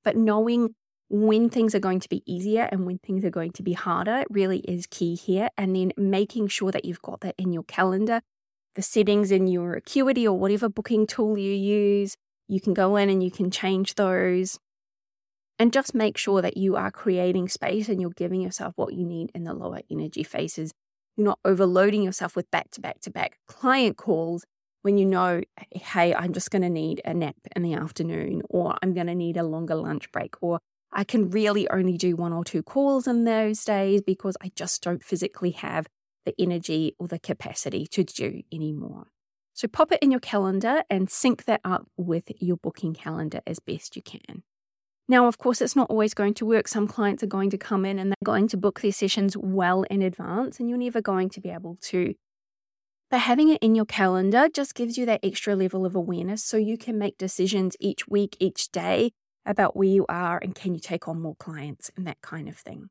But 0.04 0.16
knowing 0.16 0.76
when 1.10 1.50
things 1.50 1.74
are 1.74 1.80
going 1.80 2.00
to 2.02 2.10
be 2.10 2.24
easier 2.26 2.70
and 2.72 2.86
when 2.86 3.00
things 3.00 3.24
are 3.24 3.30
going 3.30 3.52
to 3.54 3.64
be 3.64 3.74
harder 3.74 4.24
really 4.30 4.60
is 4.60 4.88
key 4.88 5.16
here. 5.16 5.50
And 5.58 5.76
then 5.76 5.92
making 5.98 6.48
sure 6.50 6.72
that 6.72 6.86
you've 6.86 7.02
got 7.02 7.22
that 7.22 7.36
in 7.38 7.54
your 7.54 7.64
calendar 7.64 8.22
the 8.78 8.84
settings 8.84 9.32
in 9.32 9.48
your 9.48 9.74
Acuity 9.74 10.28
or 10.28 10.38
whatever 10.38 10.70
booking 10.70 11.08
tool 11.08 11.36
you 11.38 11.52
use. 11.52 12.16
You 12.48 12.62
can 12.62 12.76
go 12.76 12.96
in 12.96 13.10
and 13.10 13.24
you 13.24 13.32
can 13.32 13.50
change 13.50 13.96
those. 13.96 14.60
And 15.60 15.74
just 15.74 15.96
make 15.96 16.16
sure 16.16 16.44
that 16.44 16.56
you 16.56 16.76
are 16.76 16.92
creating 16.92 17.50
space 17.50 17.90
and 17.90 18.00
you're 18.00 18.12
giving 18.12 18.40
yourself 18.40 18.74
what 18.76 18.94
you 18.94 19.04
need 19.04 19.32
in 19.34 19.46
the 19.46 19.56
lower 19.56 19.82
energy 19.90 20.22
phases. 20.22 20.72
You're 21.16 21.26
not 21.26 21.40
overloading 21.44 22.04
yourself 22.04 22.36
with 22.36 22.52
back 22.52 22.70
to 22.72 22.82
back 22.82 23.02
to 23.02 23.10
back 23.10 23.40
client 23.48 23.98
calls 23.98 24.46
when 24.84 25.00
you 25.00 25.06
know, 25.06 25.42
hey, 25.72 26.14
I'm 26.14 26.32
just 26.32 26.52
going 26.52 26.62
to 26.62 26.70
need 26.70 27.02
a 27.04 27.16
nap 27.16 27.36
in 27.56 27.64
the 27.64 27.74
afternoon, 27.74 28.44
or 28.48 28.78
I'm 28.84 28.94
going 28.94 29.08
to 29.08 29.16
need 29.16 29.36
a 29.36 29.44
longer 29.44 29.74
lunch 29.74 30.12
break, 30.12 30.36
or 30.40 30.60
I 30.94 31.04
can 31.04 31.32
really 31.32 31.68
only 31.72 31.98
do 31.98 32.16
one 32.16 32.32
or 32.32 32.46
two 32.46 32.62
calls 32.62 33.08
in 33.08 33.24
those 33.24 33.66
days 33.66 34.04
because 34.04 34.38
I 34.40 34.52
just 34.56 34.84
don't 34.84 35.04
physically 35.04 35.52
have 35.52 35.88
the 36.28 36.36
energy 36.38 36.94
or 37.00 37.08
the 37.08 37.18
capacity 37.18 37.88
to 37.88 38.04
do 38.04 38.42
anymore. 38.52 39.08
So 39.54 39.68
pop 39.68 39.94
it 39.94 40.00
in 40.02 40.12
your 40.12 40.20
calendar 40.20 40.84
and 40.90 41.10
sync 41.10 41.46
that 41.46 41.62
up 41.64 41.88
with 41.96 42.26
your 42.40 42.58
booking 42.58 42.94
calendar 42.94 43.40
as 43.48 43.60
best 43.60 43.96
you 43.96 44.02
can. 44.02 44.44
Now, 45.08 45.28
of 45.28 45.38
course, 45.38 45.62
it's 45.62 45.76
not 45.76 45.90
always 45.90 46.14
going 46.14 46.34
to 46.36 46.46
work. 46.46 46.68
Some 46.68 46.86
clients 46.86 47.24
are 47.24 47.28
going 47.28 47.50
to 47.52 47.58
come 47.58 47.86
in 47.86 47.98
and 47.98 48.12
they're 48.12 48.26
going 48.26 48.50
to 48.50 48.58
book 48.58 48.82
their 48.82 48.92
sessions 48.92 49.38
well 49.38 49.84
in 49.84 50.02
advance, 50.02 50.60
and 50.60 50.70
you're 50.70 50.78
never 50.78 51.02
going 51.02 51.30
to 51.30 51.40
be 51.40 51.50
able 51.50 51.78
to. 51.84 52.14
But 53.10 53.22
having 53.22 53.48
it 53.48 53.64
in 53.64 53.74
your 53.74 53.86
calendar 53.86 54.50
just 54.54 54.76
gives 54.76 54.98
you 54.98 55.06
that 55.06 55.22
extra 55.24 55.56
level 55.56 55.86
of 55.86 55.96
awareness 55.96 56.44
so 56.44 56.58
you 56.58 56.78
can 56.78 56.98
make 56.98 57.18
decisions 57.18 57.78
each 57.80 58.06
week, 58.06 58.36
each 58.42 58.70
day 58.70 59.12
about 59.46 59.78
where 59.78 59.88
you 59.88 60.06
are 60.10 60.38
and 60.40 60.54
can 60.54 60.74
you 60.74 60.82
take 60.82 61.08
on 61.08 61.22
more 61.22 61.38
clients 61.38 61.90
and 61.96 62.06
that 62.06 62.20
kind 62.22 62.50
of 62.50 62.58
thing. 62.58 62.90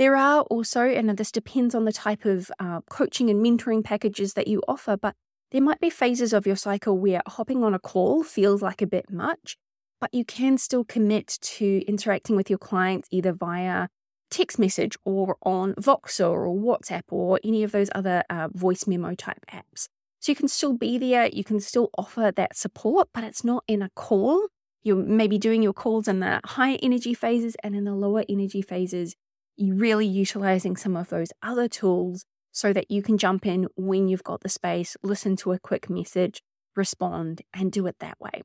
There 0.00 0.16
are 0.16 0.40
also, 0.44 0.80
and 0.80 1.14
this 1.18 1.30
depends 1.30 1.74
on 1.74 1.84
the 1.84 1.92
type 1.92 2.24
of 2.24 2.50
uh, 2.58 2.80
coaching 2.88 3.28
and 3.28 3.44
mentoring 3.44 3.84
packages 3.84 4.32
that 4.32 4.48
you 4.48 4.62
offer, 4.66 4.96
but 4.96 5.14
there 5.50 5.60
might 5.60 5.78
be 5.78 5.90
phases 5.90 6.32
of 6.32 6.46
your 6.46 6.56
cycle 6.56 6.96
where 6.96 7.20
hopping 7.26 7.62
on 7.62 7.74
a 7.74 7.78
call 7.78 8.22
feels 8.22 8.62
like 8.62 8.80
a 8.80 8.86
bit 8.86 9.10
much, 9.10 9.58
but 10.00 10.08
you 10.14 10.24
can 10.24 10.56
still 10.56 10.84
commit 10.84 11.36
to 11.42 11.84
interacting 11.86 12.34
with 12.34 12.48
your 12.48 12.58
clients 12.58 13.08
either 13.10 13.34
via 13.34 13.88
text 14.30 14.58
message 14.58 14.96
or 15.04 15.36
on 15.42 15.74
Voxer 15.74 16.30
or 16.30 16.46
WhatsApp 16.46 17.02
or 17.10 17.38
any 17.44 17.62
of 17.62 17.72
those 17.72 17.90
other 17.94 18.24
uh, 18.30 18.48
voice 18.54 18.86
memo 18.86 19.14
type 19.14 19.44
apps. 19.52 19.86
So 20.18 20.32
you 20.32 20.36
can 20.36 20.48
still 20.48 20.72
be 20.72 20.96
there, 20.96 21.26
you 21.26 21.44
can 21.44 21.60
still 21.60 21.90
offer 21.98 22.32
that 22.34 22.56
support, 22.56 23.08
but 23.12 23.22
it's 23.22 23.44
not 23.44 23.64
in 23.68 23.82
a 23.82 23.90
call. 23.94 24.46
You're 24.82 24.96
maybe 24.96 25.36
doing 25.36 25.62
your 25.62 25.74
calls 25.74 26.08
in 26.08 26.20
the 26.20 26.40
higher 26.46 26.78
energy 26.82 27.12
phases 27.12 27.54
and 27.62 27.76
in 27.76 27.84
the 27.84 27.94
lower 27.94 28.24
energy 28.30 28.62
phases, 28.62 29.14
really 29.58 30.06
utilizing 30.06 30.76
some 30.76 30.96
of 30.96 31.08
those 31.08 31.32
other 31.42 31.68
tools 31.68 32.24
so 32.52 32.72
that 32.72 32.90
you 32.90 33.02
can 33.02 33.18
jump 33.18 33.46
in 33.46 33.68
when 33.76 34.08
you've 34.08 34.24
got 34.24 34.40
the 34.40 34.48
space, 34.48 34.96
listen 35.02 35.36
to 35.36 35.52
a 35.52 35.58
quick 35.58 35.88
message, 35.88 36.42
respond, 36.76 37.42
and 37.54 37.70
do 37.70 37.86
it 37.86 37.96
that 38.00 38.20
way. 38.20 38.42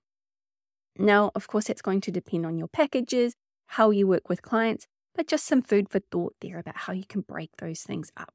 Now, 0.98 1.32
of 1.36 1.48
course, 1.48 1.70
it's 1.70 1.82
going 1.82 2.02
to 2.02 2.12
depend 2.12 2.46
on 2.46 2.58
your 2.58 2.68
packages, 2.68 3.36
how 3.68 3.90
you 3.90 4.08
work 4.08 4.30
with 4.30 4.42
clients, 4.42 4.86
but 5.16 5.28
just 5.28 5.46
some 5.46 5.62
food 5.62 5.90
for 5.90 6.00
thought 6.00 6.36
there 6.42 6.60
about 6.60 6.78
how 6.78 6.94
you 6.94 7.06
can 7.08 7.22
break 7.22 7.50
those 7.58 7.82
things 7.82 8.12
up. 8.16 8.34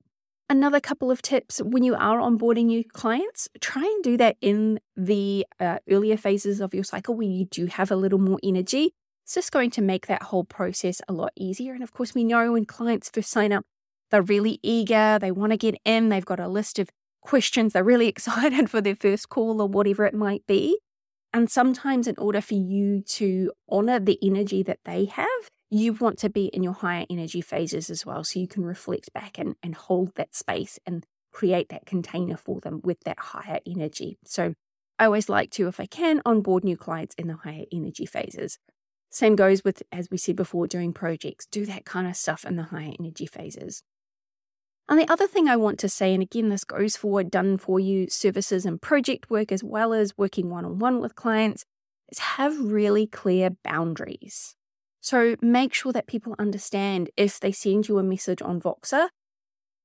Another 0.49 0.81
couple 0.81 1.13
of 1.13 1.23
tips 1.23 1.61
when 1.63 1.85
you 1.85 1.95
are 1.95 2.19
onboarding 2.19 2.67
new 2.67 2.83
clients, 2.83 3.49
try 3.61 3.83
and 3.83 4.03
do 4.03 4.17
that 4.17 4.37
in 4.41 4.81
the 4.97 5.47
uh, 5.61 5.79
earlier 5.89 6.17
phases 6.17 6.61
of 6.61 6.75
your 6.75 6.83
cycle 6.83 7.15
where 7.15 7.29
you 7.29 7.45
do 7.45 7.67
have 7.67 7.91
a 7.91 7.97
little 7.97 8.19
more 8.19 8.41
energy 8.43 8.93
it's 9.31 9.37
just 9.37 9.53
going 9.53 9.71
to 9.71 9.81
make 9.81 10.09
that 10.09 10.25
whole 10.25 10.43
process 10.43 11.01
a 11.07 11.13
lot 11.13 11.31
easier. 11.37 11.73
And 11.73 11.85
of 11.85 11.93
course, 11.93 12.17
we 12.17 12.25
know 12.25 12.51
when 12.51 12.65
clients 12.65 13.09
first 13.09 13.31
sign 13.31 13.53
up, 13.53 13.65
they're 14.11 14.23
really 14.23 14.59
eager, 14.61 15.21
they 15.21 15.31
want 15.31 15.53
to 15.53 15.57
get 15.57 15.77
in, 15.85 16.09
they've 16.09 16.25
got 16.25 16.41
a 16.41 16.49
list 16.49 16.81
of 16.81 16.91
questions, 17.21 17.73
they're 17.73 17.85
really 17.85 18.09
excited 18.15 18.69
for 18.69 18.81
their 18.81 18.97
first 18.97 19.29
call 19.29 19.63
or 19.63 19.69
whatever 19.69 20.05
it 20.05 20.15
might 20.15 20.45
be. 20.49 20.81
And 21.33 21.49
sometimes, 21.49 22.09
in 22.09 22.17
order 22.19 22.41
for 22.41 22.55
you 22.55 23.03
to 23.03 23.53
honor 23.69 24.01
the 24.01 24.19
energy 24.21 24.65
that 24.65 24.81
they 24.85 25.05
have, 25.05 25.29
you 25.71 25.93
want 25.93 26.19
to 26.19 26.29
be 26.29 26.47
in 26.47 26.65
your 26.65 26.73
higher 26.73 27.07
energy 27.09 27.41
phases 27.41 27.89
as 27.89 28.05
well. 28.05 28.25
So 28.25 28.41
you 28.41 28.49
can 28.49 28.65
reflect 28.65 29.13
back 29.13 29.39
and, 29.39 29.55
and 29.63 29.77
hold 29.77 30.17
that 30.17 30.35
space 30.35 30.81
and 30.85 31.07
create 31.31 31.69
that 31.69 31.87
container 31.87 32.37
for 32.37 32.59
them 32.59 32.81
with 32.83 32.99
that 33.05 33.21
higher 33.21 33.61
energy. 33.65 34.19
So 34.25 34.55
I 34.99 35.05
always 35.05 35.29
like 35.29 35.53
to, 35.53 35.69
if 35.69 35.79
I 35.79 35.87
can, 35.87 36.21
onboard 36.27 36.65
new 36.65 36.77
clients 36.77 37.15
in 37.15 37.29
the 37.29 37.37
higher 37.37 37.67
energy 37.71 38.07
phases. 38.07 38.59
Same 39.11 39.35
goes 39.35 39.65
with, 39.65 39.83
as 39.91 40.09
we 40.11 40.17
said 40.17 40.37
before, 40.37 40.67
doing 40.67 40.93
projects. 40.93 41.47
Do 41.47 41.67
that 41.67 41.85
kind 41.85 42.07
of 42.07 42.17
stuff 42.17 42.45
in 42.45 42.57
the 42.57 42.65
higher 42.65 42.93
energy 42.99 43.27
phases. 43.27 43.83
And 44.89 44.99
the 44.99 45.11
other 45.11 45.27
thing 45.27 45.49
I 45.49 45.57
want 45.57 45.79
to 45.81 45.89
say, 45.89 46.15
and 46.15 46.23
again, 46.23 46.49
this 46.49 46.65
goes 46.65 46.97
for 46.97 47.23
done 47.23 47.59
for 47.59 47.79
you 47.79 48.09
services 48.09 48.65
and 48.65 48.81
project 48.81 49.31
work 49.31 49.53
as 49.53 49.63
well 49.63 49.93
as 49.93 50.17
working 50.17 50.51
one 50.51 50.65
on 50.65 50.79
one 50.79 51.01
with 51.01 51.15
clients, 51.15 51.65
is 52.09 52.19
have 52.19 52.59
really 52.59 53.07
clear 53.07 53.51
boundaries. 53.63 54.55
So 55.01 55.37
make 55.41 55.75
sure 55.75 55.93
that 55.93 56.07
people 56.07 56.35
understand 56.39 57.11
if 57.17 57.41
they 57.41 57.53
send 57.53 57.89
you 57.89 57.99
a 57.99 58.03
message 58.03 58.43
on 58.43 58.61
Voxer, 58.61 59.09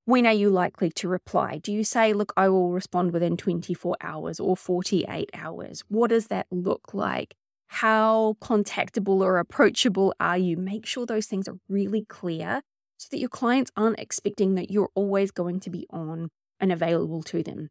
when 0.05 0.25
are 0.27 0.33
you 0.33 0.49
likely 0.49 0.91
to 0.91 1.07
reply? 1.07 1.57
Do 1.57 1.71
you 1.71 1.83
say, 1.83 2.13
look, 2.13 2.33
I 2.37 2.49
will 2.49 2.71
respond 2.71 3.11
within 3.11 3.37
24 3.37 3.97
hours 4.01 4.39
or 4.39 4.55
48 4.55 5.29
hours? 5.33 5.83
What 5.87 6.09
does 6.09 6.27
that 6.27 6.47
look 6.51 6.93
like? 6.93 7.35
How 7.67 8.37
contactable 8.41 9.21
or 9.21 9.37
approachable 9.37 10.13
are 10.19 10.37
you? 10.37 10.57
Make 10.57 10.85
sure 10.85 11.05
those 11.05 11.25
things 11.25 11.47
are 11.47 11.57
really 11.67 12.05
clear 12.05 12.61
so 12.97 13.07
that 13.11 13.19
your 13.19 13.29
clients 13.29 13.71
aren't 13.75 13.99
expecting 13.99 14.55
that 14.55 14.71
you're 14.71 14.91
always 14.95 15.31
going 15.31 15.59
to 15.61 15.69
be 15.69 15.85
on 15.89 16.29
and 16.59 16.71
available 16.71 17.23
to 17.23 17.43
them. 17.43 17.69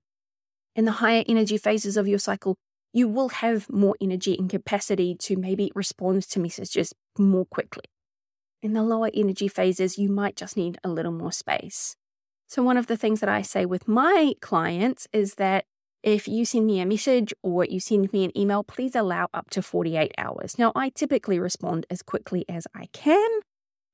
In 0.76 0.84
the 0.84 0.92
higher 0.92 1.24
energy 1.26 1.56
phases 1.56 1.96
of 1.96 2.08
your 2.08 2.18
cycle, 2.18 2.56
you 2.92 3.08
will 3.08 3.28
have 3.28 3.70
more 3.70 3.96
energy 4.00 4.36
and 4.38 4.48
capacity 4.48 5.16
to 5.16 5.36
maybe 5.36 5.72
respond 5.74 6.22
to 6.30 6.40
messages 6.40 6.92
more 7.18 7.44
quickly. 7.44 7.84
In 8.62 8.72
the 8.72 8.82
lower 8.82 9.10
energy 9.12 9.48
phases, 9.48 9.98
you 9.98 10.08
might 10.08 10.36
just 10.36 10.56
need 10.56 10.78
a 10.84 10.88
little 10.88 11.12
more 11.12 11.32
space. 11.32 11.96
So, 12.46 12.62
one 12.62 12.76
of 12.76 12.86
the 12.86 12.96
things 12.96 13.20
that 13.20 13.28
I 13.28 13.42
say 13.42 13.66
with 13.66 13.88
my 13.88 14.34
clients 14.40 15.08
is 15.12 15.34
that 15.34 15.64
if 16.04 16.28
you 16.28 16.44
send 16.44 16.66
me 16.66 16.80
a 16.80 16.86
message 16.86 17.32
or 17.42 17.64
you 17.64 17.80
send 17.80 18.12
me 18.12 18.24
an 18.24 18.38
email, 18.38 18.62
please 18.62 18.94
allow 18.94 19.28
up 19.32 19.48
to 19.50 19.62
48 19.62 20.12
hours. 20.18 20.58
Now, 20.58 20.70
I 20.76 20.90
typically 20.90 21.38
respond 21.38 21.86
as 21.88 22.02
quickly 22.02 22.44
as 22.46 22.66
I 22.74 22.88
can. 22.92 23.40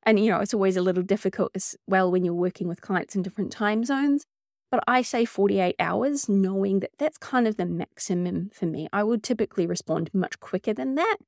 And, 0.02 0.18
you 0.18 0.28
know, 0.28 0.40
it's 0.40 0.52
always 0.52 0.76
a 0.76 0.82
little 0.82 1.04
difficult 1.04 1.52
as 1.54 1.76
well 1.86 2.10
when 2.10 2.24
you're 2.24 2.34
working 2.34 2.66
with 2.66 2.80
clients 2.80 3.14
in 3.14 3.22
different 3.22 3.52
time 3.52 3.84
zones. 3.84 4.24
But 4.72 4.82
I 4.88 5.02
say 5.02 5.24
48 5.24 5.76
hours, 5.78 6.28
knowing 6.28 6.80
that 6.80 6.90
that's 6.98 7.16
kind 7.16 7.46
of 7.46 7.56
the 7.56 7.66
maximum 7.66 8.50
for 8.52 8.66
me. 8.66 8.88
I 8.92 9.04
would 9.04 9.22
typically 9.22 9.66
respond 9.66 10.10
much 10.12 10.40
quicker 10.40 10.74
than 10.74 10.96
that, 10.96 11.18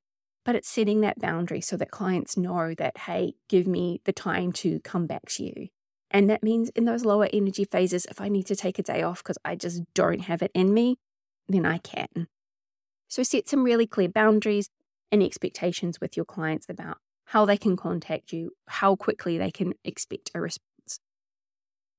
but 0.43 0.55
it's 0.55 0.69
setting 0.69 0.99
that 1.01 1.19
boundary 1.19 1.61
so 1.61 1.77
that 1.77 1.91
clients 1.91 2.35
know 2.35 2.73
that, 2.75 2.97
hey, 2.97 3.35
give 3.47 3.67
me 3.67 4.01
the 4.03 4.13
time 4.13 4.51
to 4.53 4.81
come 4.81 5.07
back 5.07 5.29
to 5.29 5.45
you. 5.45 5.67
And 6.13 6.29
that 6.29 6.43
means 6.43 6.69
in 6.69 6.85
those 6.85 7.03
lower 7.03 7.27
energy 7.33 7.65
phases, 7.65 8.05
if 8.05 8.21
I 8.21 8.29
need 8.29 8.45
to 8.45 8.55
take 8.55 8.77
a 8.77 8.83
day 8.83 9.01
off 9.01 9.23
because 9.23 9.39
I 9.43 9.55
just 9.55 9.81
don't 9.95 10.21
have 10.21 10.43
it 10.43 10.51
in 10.53 10.71
me, 10.71 10.99
then 11.49 11.65
I 11.65 11.79
can. 11.79 12.27
So 13.07 13.23
set 13.23 13.49
some 13.49 13.63
really 13.63 13.87
clear 13.87 14.07
boundaries 14.07 14.69
and 15.11 15.23
expectations 15.23 15.99
with 15.99 16.15
your 16.15 16.25
clients 16.25 16.67
about 16.69 16.97
how 17.25 17.45
they 17.45 17.57
can 17.57 17.75
contact 17.75 18.31
you, 18.31 18.51
how 18.67 18.95
quickly 18.95 19.39
they 19.39 19.51
can 19.51 19.73
expect 19.83 20.29
a 20.35 20.41
response. 20.41 20.99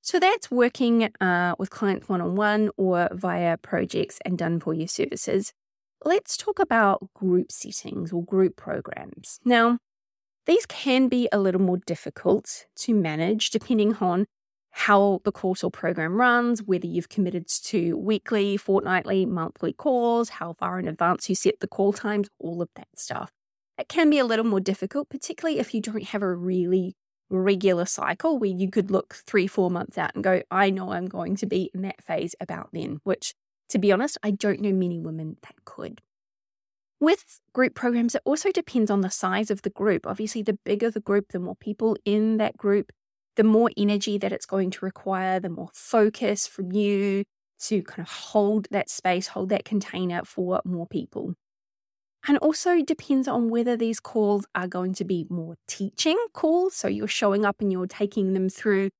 So 0.00 0.21
that's 0.21 0.50
working 0.50 1.11
uh, 1.21 1.56
with 1.59 1.71
clients 1.71 2.09
one 2.09 2.21
on 2.21 2.37
one 2.37 2.71
or 2.76 3.09
via 3.12 3.56
projects 3.56 4.18
and 4.25 4.38
done 4.38 4.61
for 4.61 4.75
you 4.75 4.87
services. 4.87 5.52
Let's 6.04 6.37
talk 6.37 6.59
about 6.59 7.12
group 7.14 7.50
settings 7.50 8.12
or 8.12 8.25
group 8.25 8.56
programs. 8.56 9.40
Now, 9.44 9.78
these 10.46 10.66
can 10.66 11.08
be 11.08 11.28
a 11.32 11.38
little 11.38 11.60
more 11.60 11.78
difficult 11.78 12.66
to 12.76 12.94
manage 12.94 13.50
depending 13.50 13.94
on 13.96 14.26
how 14.76 15.20
the 15.24 15.30
course 15.30 15.62
or 15.62 15.70
program 15.70 16.14
runs, 16.14 16.62
whether 16.62 16.86
you've 16.86 17.08
committed 17.08 17.46
to 17.46 17.96
weekly, 17.96 18.56
fortnightly, 18.56 19.24
monthly 19.24 19.72
calls, 19.72 20.30
how 20.30 20.52
far 20.54 20.80
in 20.80 20.88
advance 20.88 21.28
you 21.28 21.34
set 21.34 21.60
the 21.60 21.68
call 21.68 21.92
times, 21.92 22.28
all 22.40 22.60
of 22.60 22.68
that 22.74 22.88
stuff. 22.96 23.30
It 23.78 23.88
can 23.88 24.10
be 24.10 24.18
a 24.18 24.24
little 24.24 24.44
more 24.44 24.60
difficult, 24.60 25.08
particularly 25.08 25.60
if 25.60 25.74
you 25.74 25.80
don't 25.80 26.02
have 26.04 26.22
a 26.22 26.34
really 26.34 26.96
regular 27.30 27.86
cycle 27.86 28.38
where 28.38 28.50
you 28.50 28.68
could 28.68 28.90
look 28.90 29.14
three, 29.26 29.46
four 29.46 29.70
months 29.70 29.96
out 29.96 30.14
and 30.14 30.24
go, 30.24 30.42
I 30.50 30.70
know 30.70 30.92
I'm 30.92 31.06
going 31.06 31.36
to 31.36 31.46
be 31.46 31.70
in 31.72 31.82
that 31.82 32.02
phase 32.02 32.34
about 32.40 32.70
then, 32.72 33.00
which 33.04 33.34
to 33.68 33.78
be 33.78 33.92
honest, 33.92 34.18
I 34.22 34.32
don't 34.32 34.60
know 34.60 34.72
many 34.72 34.98
women 34.98 35.36
that 35.42 35.64
could. 35.64 36.00
With 37.00 37.40
group 37.52 37.74
programs, 37.74 38.14
it 38.14 38.22
also 38.24 38.50
depends 38.50 38.90
on 38.90 39.00
the 39.00 39.10
size 39.10 39.50
of 39.50 39.62
the 39.62 39.70
group. 39.70 40.06
Obviously, 40.06 40.42
the 40.42 40.58
bigger 40.64 40.90
the 40.90 41.00
group, 41.00 41.32
the 41.32 41.40
more 41.40 41.56
people 41.56 41.96
in 42.04 42.38
that 42.38 42.56
group, 42.56 42.92
the 43.36 43.44
more 43.44 43.70
energy 43.76 44.16
that 44.18 44.32
it's 44.32 44.46
going 44.46 44.70
to 44.70 44.84
require, 44.84 45.40
the 45.40 45.48
more 45.48 45.70
focus 45.74 46.46
from 46.46 46.72
you 46.72 47.24
to 47.60 47.82
kind 47.82 48.00
of 48.00 48.12
hold 48.12 48.68
that 48.70 48.88
space, 48.88 49.28
hold 49.28 49.48
that 49.48 49.64
container 49.64 50.22
for 50.24 50.60
more 50.64 50.86
people. 50.86 51.34
And 52.26 52.38
also 52.38 52.82
depends 52.82 53.28
on 53.28 53.50
whether 53.50 53.76
these 53.76 54.00
calls 54.00 54.46
are 54.54 54.68
going 54.68 54.94
to 54.94 55.04
be 55.04 55.26
more 55.28 55.56
teaching 55.68 56.16
calls. 56.32 56.74
So 56.74 56.88
you're 56.88 57.06
showing 57.06 57.44
up 57.44 57.60
and 57.60 57.70
you're 57.70 57.86
taking 57.86 58.32
them 58.32 58.48
through, 58.48 58.90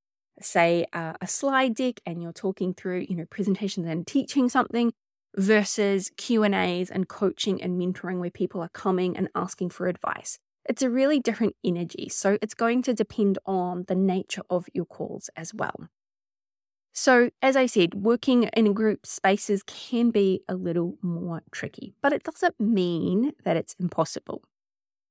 say, 0.41 0.85
uh, 0.93 1.15
a 1.21 1.27
slide 1.27 1.75
deck 1.75 2.01
and 2.05 2.23
you're 2.23 2.33
talking 2.33 2.75
through, 2.75 3.07
you 3.09 3.17
know, 3.17 3.25
presentations 3.31 3.87
and 3.87 4.07
teaching 4.07 4.51
something, 4.51 4.93
versus 5.37 6.11
Q&As 6.17 6.91
and 6.91 7.09
coaching 7.09 7.63
and 7.63 7.81
mentoring 7.81 8.19
where 8.19 8.31
people 8.31 8.61
are 8.61 8.69
coming 8.69 9.17
and 9.17 9.29
asking 9.35 9.71
for 9.71 9.89
advice. 9.89 10.39
It's 10.67 10.83
a 10.83 10.91
really 10.91 11.21
different 11.21 11.57
energy, 11.65 12.09
so 12.09 12.39
it's 12.41 12.55
going 12.55 12.83
to 12.83 12.95
depend 12.95 13.39
on 13.45 13.85
the 13.87 13.95
nature 13.95 14.43
of 14.49 14.67
your 14.73 14.87
calls 14.87 15.29
as 15.37 15.53
well. 15.53 15.89
So, 16.97 17.31
as 17.43 17.57
I 17.57 17.67
said, 17.67 17.95
working 17.95 18.45
in 18.55 18.73
group 18.73 19.05
spaces 19.05 19.65
can 19.67 20.11
be 20.11 20.43
a 20.49 20.55
little 20.55 20.97
more 21.03 21.43
tricky, 21.51 21.95
but 22.01 22.13
it 22.13 22.23
doesn't 22.23 22.59
mean 22.61 23.33
that 23.45 23.57
it's 23.57 23.75
impossible. 23.81 24.43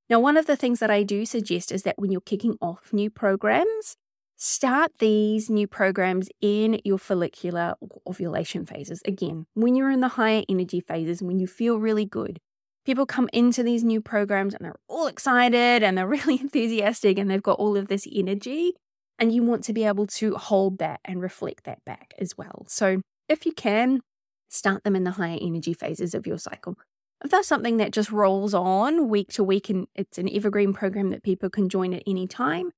Now, 0.09 0.19
one 0.19 0.37
of 0.37 0.45
the 0.45 0.55
things 0.55 0.79
that 0.79 0.89
I 0.89 1.03
do 1.03 1.25
suggest 1.25 1.71
is 1.71 1.83
that 1.83 1.99
when 1.99 2.11
you're 2.11 2.21
kicking 2.21 2.57
off 2.61 2.93
new 2.93 3.09
programs, 3.09 3.97
Start 4.45 4.91
these 4.99 5.49
new 5.49 5.67
programs 5.67 6.27
in 6.41 6.81
your 6.83 6.97
follicular 6.97 7.75
ovulation 8.05 8.65
phases. 8.65 9.01
Again, 9.05 9.45
when 9.53 9.73
you're 9.73 9.89
in 9.89 10.01
the 10.01 10.09
higher 10.09 10.43
energy 10.49 10.81
phases, 10.81 11.23
when 11.23 11.39
you 11.39 11.47
feel 11.47 11.79
really 11.79 12.03
good, 12.03 12.41
people 12.85 13.05
come 13.05 13.29
into 13.31 13.63
these 13.63 13.85
new 13.85 14.01
programs 14.01 14.53
and 14.53 14.65
they're 14.65 14.81
all 14.89 15.07
excited 15.07 15.81
and 15.81 15.97
they're 15.97 16.07
really 16.19 16.41
enthusiastic 16.41 17.17
and 17.17 17.31
they've 17.31 17.41
got 17.41 17.57
all 17.57 17.77
of 17.77 17.87
this 17.87 18.05
energy. 18.13 18.73
And 19.17 19.31
you 19.31 19.43
want 19.43 19.63
to 19.63 19.71
be 19.71 19.85
able 19.85 20.07
to 20.07 20.35
hold 20.35 20.79
that 20.79 20.99
and 21.05 21.21
reflect 21.21 21.63
that 21.63 21.79
back 21.85 22.13
as 22.19 22.37
well. 22.37 22.65
So, 22.67 22.99
if 23.29 23.45
you 23.45 23.53
can, 23.53 24.01
start 24.49 24.83
them 24.83 24.97
in 24.97 25.05
the 25.05 25.11
higher 25.11 25.39
energy 25.41 25.73
phases 25.73 26.13
of 26.13 26.27
your 26.27 26.37
cycle. 26.37 26.77
If 27.23 27.31
that's 27.31 27.47
something 27.47 27.77
that 27.77 27.93
just 27.93 28.11
rolls 28.11 28.53
on 28.53 29.07
week 29.07 29.29
to 29.35 29.43
week 29.45 29.69
and 29.69 29.87
it's 29.95 30.17
an 30.17 30.27
evergreen 30.29 30.73
program 30.73 31.11
that 31.11 31.23
people 31.23 31.49
can 31.49 31.69
join 31.69 31.93
at 31.93 32.03
any 32.05 32.27
time, 32.27 32.71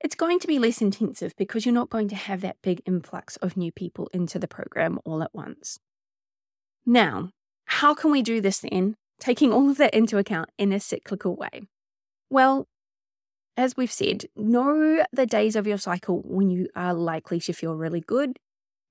it's 0.00 0.14
going 0.14 0.38
to 0.40 0.46
be 0.46 0.58
less 0.58 0.80
intensive 0.80 1.34
because 1.36 1.66
you're 1.66 1.74
not 1.74 1.90
going 1.90 2.08
to 2.08 2.16
have 2.16 2.40
that 2.40 2.62
big 2.62 2.80
influx 2.86 3.36
of 3.36 3.56
new 3.56 3.72
people 3.72 4.08
into 4.12 4.38
the 4.38 4.48
program 4.48 4.98
all 5.04 5.22
at 5.22 5.34
once. 5.34 5.78
Now, 6.86 7.30
how 7.66 7.94
can 7.94 8.10
we 8.10 8.22
do 8.22 8.40
this 8.40 8.60
then, 8.60 8.96
taking 9.18 9.52
all 9.52 9.70
of 9.70 9.76
that 9.78 9.94
into 9.94 10.18
account 10.18 10.50
in 10.56 10.72
a 10.72 10.80
cyclical 10.80 11.36
way? 11.36 11.62
Well, 12.30 12.66
as 13.56 13.76
we've 13.76 13.92
said, 13.92 14.26
know 14.36 15.04
the 15.12 15.26
days 15.26 15.56
of 15.56 15.66
your 15.66 15.78
cycle 15.78 16.22
when 16.24 16.48
you 16.48 16.68
are 16.76 16.94
likely 16.94 17.40
to 17.40 17.52
feel 17.52 17.74
really 17.74 18.00
good. 18.00 18.38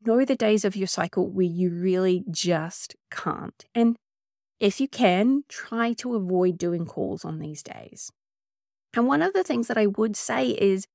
Know 0.05 0.25
the 0.25 0.35
days 0.35 0.65
of 0.65 0.75
your 0.75 0.87
cycle 0.87 1.29
where 1.29 1.45
you 1.45 1.69
really 1.69 2.23
just 2.29 2.95
can't. 3.09 3.65
And 3.73 3.95
if 4.59 4.81
you 4.81 4.87
can, 4.87 5.43
try 5.47 5.93
to 5.93 6.15
avoid 6.15 6.57
doing 6.57 6.85
calls 6.85 7.23
on 7.23 7.39
these 7.39 7.63
days. 7.63 8.11
And 8.93 9.07
one 9.07 9.21
of 9.21 9.33
the 9.33 9.43
things 9.43 9.67
that 9.67 9.77
I 9.77 9.87
would 9.87 10.15
say 10.15 10.49
is 10.49 10.85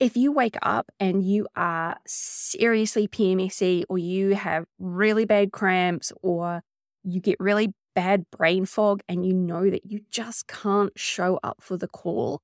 if 0.00 0.16
you 0.16 0.30
wake 0.30 0.56
up 0.62 0.90
and 1.00 1.22
you 1.22 1.46
are 1.56 1.96
seriously 2.06 3.08
PMSy 3.08 3.84
or 3.88 3.98
you 3.98 4.34
have 4.34 4.64
really 4.78 5.24
bad 5.24 5.52
cramps 5.52 6.12
or 6.22 6.62
you 7.02 7.20
get 7.20 7.40
really 7.40 7.74
bad 7.94 8.24
brain 8.30 8.64
fog 8.64 9.02
and 9.08 9.26
you 9.26 9.34
know 9.34 9.68
that 9.68 9.84
you 9.84 10.00
just 10.10 10.46
can't 10.46 10.92
show 10.96 11.40
up 11.42 11.58
for 11.60 11.76
the 11.76 11.88
call, 11.88 12.40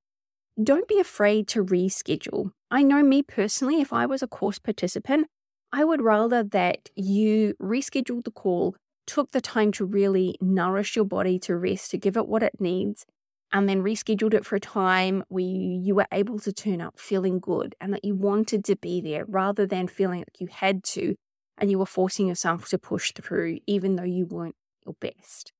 don't 0.62 0.88
be 0.88 0.98
afraid 0.98 1.46
to 1.48 1.64
reschedule. 1.64 2.50
I 2.70 2.82
know 2.82 3.02
me 3.02 3.22
personally, 3.22 3.80
if 3.80 3.92
I 3.92 4.06
was 4.06 4.22
a 4.22 4.26
course 4.26 4.58
participant, 4.58 5.28
I 5.72 5.84
would 5.84 6.02
rather 6.02 6.42
that 6.42 6.90
you 6.96 7.54
rescheduled 7.62 8.24
the 8.24 8.30
call, 8.32 8.74
took 9.06 9.30
the 9.30 9.40
time 9.40 9.70
to 9.72 9.84
really 9.84 10.36
nourish 10.40 10.96
your 10.96 11.04
body 11.04 11.38
to 11.40 11.56
rest, 11.56 11.90
to 11.92 11.98
give 11.98 12.16
it 12.16 12.26
what 12.26 12.42
it 12.42 12.60
needs, 12.60 13.06
and 13.54 13.68
then 13.68 13.84
rescheduled 13.84 14.34
it 14.34 14.44
for 14.44 14.56
a 14.56 14.60
time 14.60 15.22
where 15.28 15.44
you 15.44 15.94
were 15.94 16.08
able 16.10 16.40
to 16.40 16.52
turn 16.52 16.80
up 16.80 16.98
feeling 16.98 17.38
good 17.38 17.76
and 17.80 17.94
that 17.94 18.04
you 18.04 18.12
wanted 18.12 18.64
to 18.64 18.74
be 18.74 19.00
there 19.00 19.24
rather 19.26 19.64
than 19.64 19.86
feeling 19.86 20.18
like 20.18 20.40
you 20.40 20.48
had 20.48 20.82
to 20.82 21.14
and 21.56 21.70
you 21.70 21.78
were 21.78 21.86
forcing 21.86 22.26
yourself 22.26 22.68
to 22.68 22.76
push 22.76 23.12
through 23.12 23.58
even 23.68 23.94
though 23.94 24.02
you 24.02 24.26
weren't 24.26 24.56
your 24.84 24.96
best. 25.00 25.52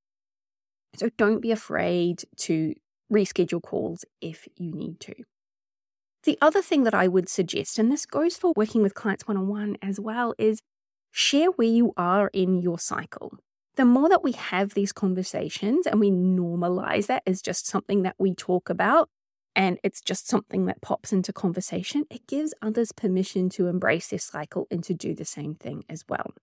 So 0.97 1.09
don't 1.17 1.39
be 1.39 1.51
afraid 1.51 2.25
to 2.39 2.75
reschedule 3.11 3.63
calls 3.63 4.03
if 4.21 4.45
you 4.57 4.73
need 4.73 4.99
to. 4.99 5.15
The 6.23 6.37
other 6.41 6.61
thing 6.61 6.83
that 6.83 6.93
I 6.93 7.07
would 7.07 7.29
suggest, 7.29 7.79
and 7.79 7.89
this 7.89 8.05
goes 8.05 8.35
for 8.35 8.51
working 8.57 8.81
with 8.81 8.93
clients 8.93 9.25
one 9.25 9.37
on 9.37 9.47
one 9.47 9.77
as 9.81 10.01
well, 10.01 10.33
is 10.37 10.61
share 11.11 11.51
where 11.51 11.67
you 11.67 11.93
are 11.95 12.29
in 12.33 12.61
your 12.61 12.77
cycle 12.77 13.37
the 13.75 13.85
more 13.85 14.09
that 14.09 14.23
we 14.23 14.31
have 14.33 14.73
these 14.73 14.91
conversations 14.91 15.87
and 15.87 15.99
we 15.99 16.11
normalize 16.11 17.07
that 17.07 17.23
as 17.25 17.41
just 17.41 17.67
something 17.67 18.03
that 18.03 18.15
we 18.17 18.33
talk 18.33 18.69
about 18.69 19.09
and 19.55 19.79
it's 19.83 20.01
just 20.01 20.27
something 20.27 20.65
that 20.65 20.81
pops 20.81 21.13
into 21.13 21.31
conversation, 21.31 22.05
it 22.09 22.27
gives 22.27 22.53
others 22.61 22.91
permission 22.91 23.49
to 23.49 23.67
embrace 23.67 24.09
this 24.09 24.25
cycle 24.25 24.67
and 24.69 24.83
to 24.83 24.93
do 24.93 25.15
the 25.15 25.25
same 25.25 25.55
thing 25.55 25.83
as 25.89 26.03
well. 26.09 26.33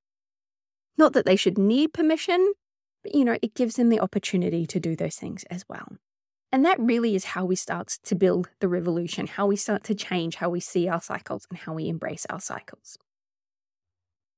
Not 0.97 1.13
that 1.13 1.27
they 1.27 1.37
should 1.37 1.59
need 1.59 1.93
permission, 1.93 2.55
but 3.03 3.15
you 3.15 3.25
know, 3.25 3.37
it 3.43 3.55
gives 3.55 3.77
them 3.77 3.89
the 3.91 4.01
opportunity 4.01 4.67
to 4.67 4.81
do 4.81 4.97
those 4.97 5.17
things 5.17 5.45
as 5.45 5.65
well. 5.69 5.97
And 6.51 6.65
that 6.65 6.81
really 6.81 7.15
is 7.15 7.25
how 7.25 7.45
we 7.45 7.57
start 7.57 7.99
to 8.05 8.15
build 8.15 8.49
the 8.61 8.69
revolution, 8.69 9.27
how 9.27 9.47
we 9.47 9.57
start 9.57 9.85
to 9.85 9.95
change 9.95 10.37
how 10.37 10.51
we 10.51 10.61
see 10.61 10.89
our 10.89 11.01
cycles 11.01 11.47
and 11.49 11.59
how 11.59 11.73
we 11.73 11.89
embrace 11.89 12.27
our 12.29 12.41
cycles 12.41 12.99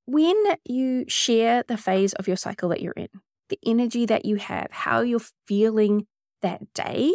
when 0.05 0.35
you 0.63 1.05
share 1.07 1.63
the 1.67 1.77
phase 1.77 2.13
of 2.13 2.27
your 2.27 2.37
cycle 2.37 2.69
that 2.69 2.81
you're 2.81 2.93
in, 2.93 3.09
the 3.49 3.59
energy 3.65 4.05
that 4.05 4.25
you 4.25 4.35
have, 4.35 4.67
how 4.71 5.01
you're 5.01 5.21
feeling 5.47 6.07
that 6.41 6.73
day. 6.73 7.13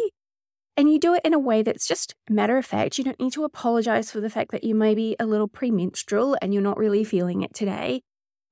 And 0.77 0.91
you 0.91 0.99
do 0.99 1.13
it 1.13 1.21
in 1.25 1.33
a 1.33 1.39
way 1.39 1.63
that's 1.63 1.87
just 1.87 2.15
matter 2.29 2.57
of 2.57 2.65
fact. 2.65 2.97
You 2.97 3.03
don't 3.03 3.19
need 3.19 3.33
to 3.33 3.43
apologize 3.43 4.09
for 4.11 4.21
the 4.21 4.29
fact 4.29 4.51
that 4.51 4.63
you 4.63 4.73
may 4.73 4.95
be 4.95 5.15
a 5.19 5.25
little 5.25 5.47
premenstrual 5.47 6.37
and 6.41 6.53
you're 6.53 6.63
not 6.63 6.77
really 6.77 7.03
feeling 7.03 7.41
it 7.41 7.53
today, 7.53 8.01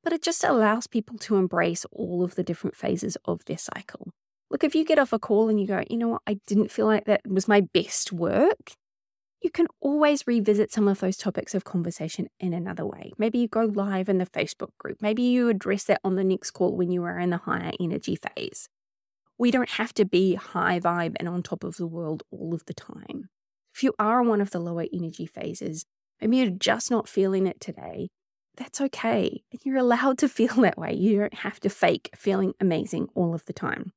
but 0.03 0.13
it 0.13 0.21
just 0.21 0.43
allows 0.43 0.85
people 0.85 1.17
to 1.19 1.37
embrace 1.37 1.85
all 1.91 2.23
of 2.23 2.35
the 2.35 2.43
different 2.43 2.75
phases 2.75 3.17
of 3.25 3.43
their 3.45 3.57
cycle. 3.57 4.11
Look, 4.51 4.63
if 4.63 4.75
you 4.75 4.83
get 4.83 4.99
off 4.99 5.13
a 5.13 5.19
call 5.19 5.49
and 5.49 5.59
you 5.59 5.67
go, 5.67 5.83
you 5.89 5.97
know 5.97 6.09
what, 6.09 6.21
I 6.27 6.39
didn't 6.47 6.71
feel 6.71 6.87
like 6.87 7.05
that 7.05 7.21
was 7.27 7.47
my 7.47 7.61
best 7.61 8.11
work, 8.11 8.73
you 9.41 9.49
can 9.49 9.67
always 9.79 10.27
revisit 10.27 10.71
some 10.71 10.87
of 10.87 10.99
those 10.99 11.17
topics 11.17 11.55
of 11.55 11.63
conversation 11.63 12.27
in 12.39 12.53
another 12.53 12.85
way. 12.85 13.13
Maybe 13.17 13.39
you 13.39 13.47
go 13.47 13.63
live 13.63 14.09
in 14.09 14.17
the 14.17 14.25
Facebook 14.25 14.71
group. 14.77 15.01
Maybe 15.01 15.23
you 15.23 15.49
address 15.49 15.85
that 15.85 16.01
on 16.03 16.15
the 16.15 16.23
next 16.23 16.51
call 16.51 16.75
when 16.75 16.91
you 16.91 17.03
are 17.03 17.17
in 17.17 17.29
the 17.29 17.37
higher 17.37 17.71
energy 17.79 18.17
phase. 18.17 18.67
We 19.37 19.51
don't 19.51 19.69
have 19.69 19.93
to 19.93 20.05
be 20.05 20.35
high 20.35 20.81
vibe 20.81 21.15
and 21.19 21.29
on 21.29 21.41
top 21.41 21.63
of 21.63 21.77
the 21.77 21.87
world 21.87 22.23
all 22.31 22.53
of 22.53 22.65
the 22.65 22.73
time. 22.73 23.29
If 23.73 23.83
you 23.83 23.93
are 23.97 24.21
in 24.21 24.27
one 24.27 24.41
of 24.41 24.51
the 24.51 24.59
lower 24.59 24.85
energy 24.91 25.25
phases, 25.25 25.85
maybe 26.19 26.37
you're 26.37 26.49
just 26.49 26.91
not 26.91 27.07
feeling 27.07 27.47
it 27.47 27.61
today, 27.61 28.09
that's 28.57 28.81
okay. 28.81 29.41
You're 29.63 29.77
allowed 29.77 30.17
to 30.17 30.27
feel 30.29 30.55
that 30.55 30.77
way. 30.77 30.93
You 30.93 31.19
don't 31.19 31.33
have 31.33 31.61
to 31.61 31.69
fake 31.69 32.09
feeling 32.15 32.53
amazing 32.59 33.07
all 33.15 33.33
of 33.33 33.45
the 33.45 33.53
time. 33.53 33.93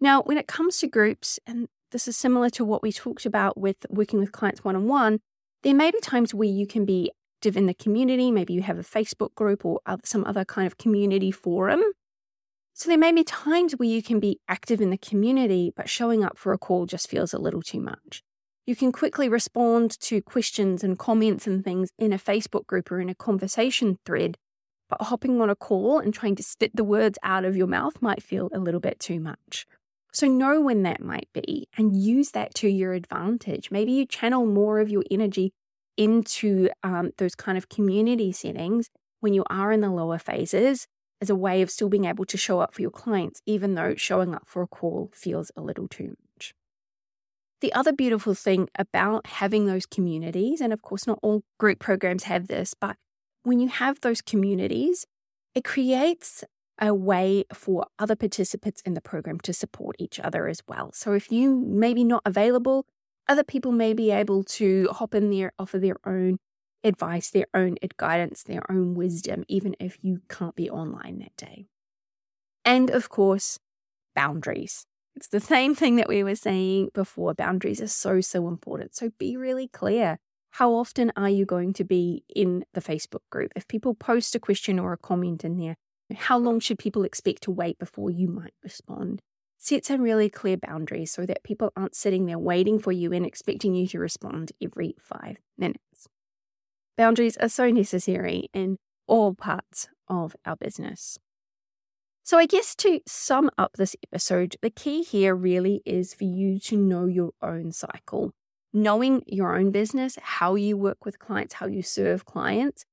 Now, 0.00 0.22
when 0.22 0.38
it 0.38 0.48
comes 0.48 0.78
to 0.78 0.86
groups, 0.86 1.38
and 1.46 1.68
this 1.90 2.08
is 2.08 2.16
similar 2.16 2.50
to 2.50 2.64
what 2.64 2.82
we 2.82 2.92
talked 2.92 3.26
about 3.26 3.58
with 3.58 3.86
working 3.88 4.20
with 4.20 4.32
clients 4.32 4.64
one 4.64 4.76
on 4.76 4.86
one, 4.86 5.20
there 5.62 5.74
may 5.74 5.90
be 5.90 6.00
times 6.00 6.34
where 6.34 6.48
you 6.48 6.66
can 6.66 6.84
be 6.84 7.10
active 7.38 7.56
in 7.56 7.66
the 7.66 7.74
community. 7.74 8.30
Maybe 8.30 8.54
you 8.54 8.62
have 8.62 8.78
a 8.78 8.82
Facebook 8.82 9.34
group 9.34 9.64
or 9.64 9.80
some 10.04 10.24
other 10.24 10.44
kind 10.44 10.66
of 10.66 10.78
community 10.78 11.30
forum. 11.30 11.82
So 12.74 12.88
there 12.88 12.98
may 12.98 13.12
be 13.12 13.24
times 13.24 13.72
where 13.72 13.88
you 13.88 14.02
can 14.02 14.20
be 14.20 14.40
active 14.48 14.80
in 14.80 14.90
the 14.90 14.96
community, 14.96 15.72
but 15.76 15.88
showing 15.88 16.24
up 16.24 16.38
for 16.38 16.52
a 16.52 16.58
call 16.58 16.86
just 16.86 17.08
feels 17.08 17.34
a 17.34 17.38
little 17.38 17.62
too 17.62 17.80
much. 17.80 18.22
You 18.66 18.76
can 18.76 18.92
quickly 18.92 19.28
respond 19.28 19.98
to 20.00 20.22
questions 20.22 20.84
and 20.84 20.98
comments 20.98 21.46
and 21.46 21.64
things 21.64 21.90
in 21.98 22.12
a 22.12 22.18
Facebook 22.18 22.66
group 22.66 22.90
or 22.90 23.00
in 23.00 23.08
a 23.08 23.14
conversation 23.14 23.98
thread, 24.06 24.36
but 24.88 25.02
hopping 25.02 25.40
on 25.40 25.50
a 25.50 25.56
call 25.56 25.98
and 25.98 26.14
trying 26.14 26.36
to 26.36 26.42
spit 26.42 26.74
the 26.74 26.84
words 26.84 27.18
out 27.22 27.44
of 27.44 27.56
your 27.56 27.66
mouth 27.66 28.00
might 28.00 28.22
feel 28.22 28.48
a 28.52 28.58
little 28.58 28.80
bit 28.80 29.00
too 29.00 29.18
much. 29.18 29.66
So 30.12 30.26
know 30.26 30.60
when 30.60 30.82
that 30.82 31.00
might 31.00 31.28
be 31.32 31.68
and 31.76 31.96
use 31.96 32.32
that 32.32 32.54
to 32.56 32.68
your 32.68 32.92
advantage. 32.94 33.70
Maybe 33.70 33.92
you 33.92 34.06
channel 34.06 34.46
more 34.46 34.80
of 34.80 34.90
your 34.90 35.04
energy 35.10 35.52
into 35.96 36.68
um, 36.82 37.10
those 37.18 37.34
kind 37.34 37.56
of 37.56 37.68
community 37.68 38.32
settings 38.32 38.88
when 39.20 39.34
you 39.34 39.44
are 39.50 39.70
in 39.70 39.80
the 39.80 39.90
lower 39.90 40.18
phases 40.18 40.86
as 41.20 41.30
a 41.30 41.34
way 41.34 41.62
of 41.62 41.70
still 41.70 41.88
being 41.88 42.06
able 42.06 42.24
to 42.24 42.36
show 42.36 42.60
up 42.60 42.74
for 42.74 42.82
your 42.82 42.90
clients, 42.90 43.42
even 43.46 43.74
though 43.74 43.94
showing 43.94 44.34
up 44.34 44.44
for 44.46 44.62
a 44.62 44.66
call 44.66 45.10
feels 45.14 45.52
a 45.56 45.60
little 45.60 45.86
too 45.86 46.16
much. 46.34 46.54
The 47.60 47.72
other 47.74 47.92
beautiful 47.92 48.34
thing 48.34 48.68
about 48.78 49.26
having 49.26 49.66
those 49.66 49.84
communities, 49.84 50.62
and 50.62 50.72
of 50.72 50.80
course, 50.80 51.06
not 51.06 51.18
all 51.22 51.42
group 51.58 51.78
programs 51.78 52.24
have 52.24 52.46
this, 52.46 52.72
but 52.72 52.96
when 53.42 53.60
you 53.60 53.68
have 53.68 54.00
those 54.00 54.22
communities, 54.22 55.04
it 55.54 55.64
creates 55.64 56.42
a 56.80 56.94
way 56.94 57.44
for 57.52 57.86
other 57.98 58.16
participants 58.16 58.82
in 58.86 58.94
the 58.94 59.00
program 59.00 59.38
to 59.40 59.52
support 59.52 59.96
each 59.98 60.18
other 60.18 60.48
as 60.48 60.62
well. 60.66 60.90
So 60.92 61.12
if 61.12 61.30
you 61.30 61.54
may 61.54 61.92
be 61.92 62.04
not 62.04 62.22
available, 62.24 62.86
other 63.28 63.44
people 63.44 63.70
may 63.70 63.92
be 63.92 64.10
able 64.10 64.42
to 64.44 64.88
hop 64.90 65.14
in 65.14 65.30
there, 65.30 65.52
offer 65.58 65.78
their 65.78 65.96
own 66.06 66.38
advice, 66.82 67.30
their 67.30 67.46
own 67.52 67.76
guidance, 67.96 68.42
their 68.42 68.68
own 68.70 68.94
wisdom, 68.94 69.44
even 69.48 69.76
if 69.78 69.98
you 70.02 70.22
can't 70.28 70.56
be 70.56 70.70
online 70.70 71.18
that 71.18 71.36
day. 71.36 71.66
And 72.64 72.90
of 72.90 73.08
course, 73.08 73.58
boundaries. 74.14 74.86
It's 75.14 75.28
the 75.28 75.40
same 75.40 75.74
thing 75.74 75.96
that 75.96 76.08
we 76.08 76.22
were 76.22 76.36
saying 76.36 76.90
before. 76.94 77.34
Boundaries 77.34 77.80
are 77.82 77.88
so, 77.88 78.20
so 78.20 78.48
important. 78.48 78.94
So 78.94 79.10
be 79.18 79.36
really 79.36 79.68
clear. 79.68 80.18
How 80.52 80.72
often 80.72 81.12
are 81.16 81.28
you 81.28 81.44
going 81.44 81.72
to 81.74 81.84
be 81.84 82.24
in 82.34 82.64
the 82.72 82.80
Facebook 82.80 83.22
group? 83.30 83.52
If 83.54 83.68
people 83.68 83.94
post 83.94 84.34
a 84.34 84.40
question 84.40 84.78
or 84.78 84.92
a 84.92 84.98
comment 84.98 85.44
in 85.44 85.58
there, 85.58 85.76
how 86.16 86.38
long 86.38 86.60
should 86.60 86.78
people 86.78 87.04
expect 87.04 87.42
to 87.44 87.50
wait 87.50 87.78
before 87.78 88.10
you 88.10 88.28
might 88.28 88.54
respond? 88.62 89.20
Set 89.58 89.84
some 89.84 90.00
really 90.00 90.30
clear 90.30 90.56
boundaries 90.56 91.12
so 91.12 91.26
that 91.26 91.44
people 91.44 91.72
aren't 91.76 91.94
sitting 91.94 92.26
there 92.26 92.38
waiting 92.38 92.78
for 92.78 92.92
you 92.92 93.12
and 93.12 93.26
expecting 93.26 93.74
you 93.74 93.86
to 93.88 93.98
respond 93.98 94.52
every 94.62 94.94
five 94.98 95.36
minutes. 95.58 96.08
Boundaries 96.96 97.36
are 97.36 97.48
so 97.48 97.70
necessary 97.70 98.48
in 98.54 98.78
all 99.06 99.34
parts 99.34 99.88
of 100.08 100.34
our 100.44 100.56
business. 100.56 101.18
So, 102.22 102.38
I 102.38 102.46
guess 102.46 102.74
to 102.76 103.00
sum 103.06 103.50
up 103.58 103.72
this 103.76 103.96
episode, 104.06 104.56
the 104.62 104.70
key 104.70 105.02
here 105.02 105.34
really 105.34 105.82
is 105.84 106.14
for 106.14 106.24
you 106.24 106.58
to 106.60 106.76
know 106.76 107.06
your 107.06 107.32
own 107.42 107.72
cycle. 107.72 108.32
Knowing 108.72 109.22
your 109.26 109.56
own 109.56 109.72
business, 109.72 110.16
how 110.22 110.54
you 110.54 110.76
work 110.76 111.04
with 111.04 111.18
clients, 111.18 111.54
how 111.54 111.66
you 111.66 111.82
serve 111.82 112.24
clients, 112.24 112.84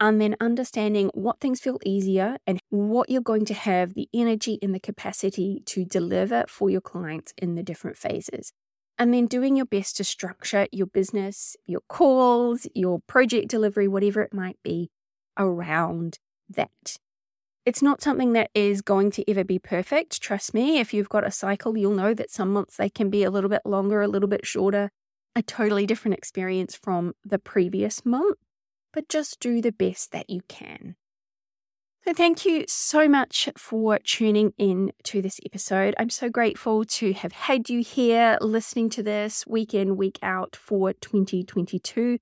and 0.00 0.20
then 0.20 0.36
understanding 0.40 1.10
what 1.14 1.40
things 1.40 1.60
feel 1.60 1.78
easier 1.84 2.36
and 2.46 2.58
what 2.70 3.08
you're 3.08 3.22
going 3.22 3.44
to 3.46 3.54
have 3.54 3.94
the 3.94 4.08
energy 4.12 4.58
and 4.60 4.74
the 4.74 4.80
capacity 4.80 5.62
to 5.66 5.84
deliver 5.84 6.44
for 6.48 6.68
your 6.68 6.80
clients 6.80 7.32
in 7.38 7.54
the 7.54 7.62
different 7.62 7.96
phases. 7.96 8.52
And 8.98 9.12
then 9.12 9.26
doing 9.26 9.56
your 9.56 9.66
best 9.66 9.96
to 9.96 10.04
structure 10.04 10.66
your 10.70 10.86
business, 10.86 11.56
your 11.66 11.80
calls, 11.88 12.66
your 12.74 13.00
project 13.06 13.48
delivery, 13.48 13.88
whatever 13.88 14.22
it 14.22 14.32
might 14.32 14.58
be, 14.62 14.90
around 15.36 16.18
that. 16.48 16.96
It's 17.66 17.82
not 17.82 18.02
something 18.02 18.34
that 18.34 18.50
is 18.54 18.82
going 18.82 19.10
to 19.12 19.28
ever 19.28 19.42
be 19.42 19.58
perfect. 19.58 20.20
Trust 20.20 20.54
me, 20.54 20.78
if 20.78 20.92
you've 20.92 21.08
got 21.08 21.26
a 21.26 21.30
cycle, 21.30 21.78
you'll 21.78 21.94
know 21.94 22.14
that 22.14 22.30
some 22.30 22.52
months 22.52 22.76
they 22.76 22.90
can 22.90 23.10
be 23.10 23.24
a 23.24 23.30
little 23.30 23.50
bit 23.50 23.62
longer, 23.64 24.02
a 24.02 24.08
little 24.08 24.28
bit 24.28 24.46
shorter, 24.46 24.90
a 25.34 25.42
totally 25.42 25.86
different 25.86 26.16
experience 26.16 26.76
from 26.76 27.14
the 27.24 27.38
previous 27.38 28.04
month 28.04 28.36
but 28.94 29.08
just 29.08 29.40
do 29.40 29.60
the 29.60 29.72
best 29.72 30.12
that 30.12 30.30
you 30.30 30.40
can. 30.48 30.94
So, 32.04 32.12
thank 32.12 32.44
you 32.44 32.64
so 32.68 33.08
much 33.08 33.48
for 33.56 33.98
tuning 33.98 34.52
in 34.58 34.92
to 35.04 35.22
this 35.22 35.40
episode. 35.44 35.94
I'm 35.98 36.10
so 36.10 36.28
grateful 36.28 36.84
to 36.84 37.14
have 37.14 37.32
had 37.32 37.70
you 37.70 37.82
here 37.82 38.36
listening 38.40 38.90
to 38.90 39.02
this 39.02 39.46
week 39.46 39.72
in, 39.72 39.96
week 39.96 40.18
out 40.22 40.54
for 40.54 40.92
2022. 40.92 42.18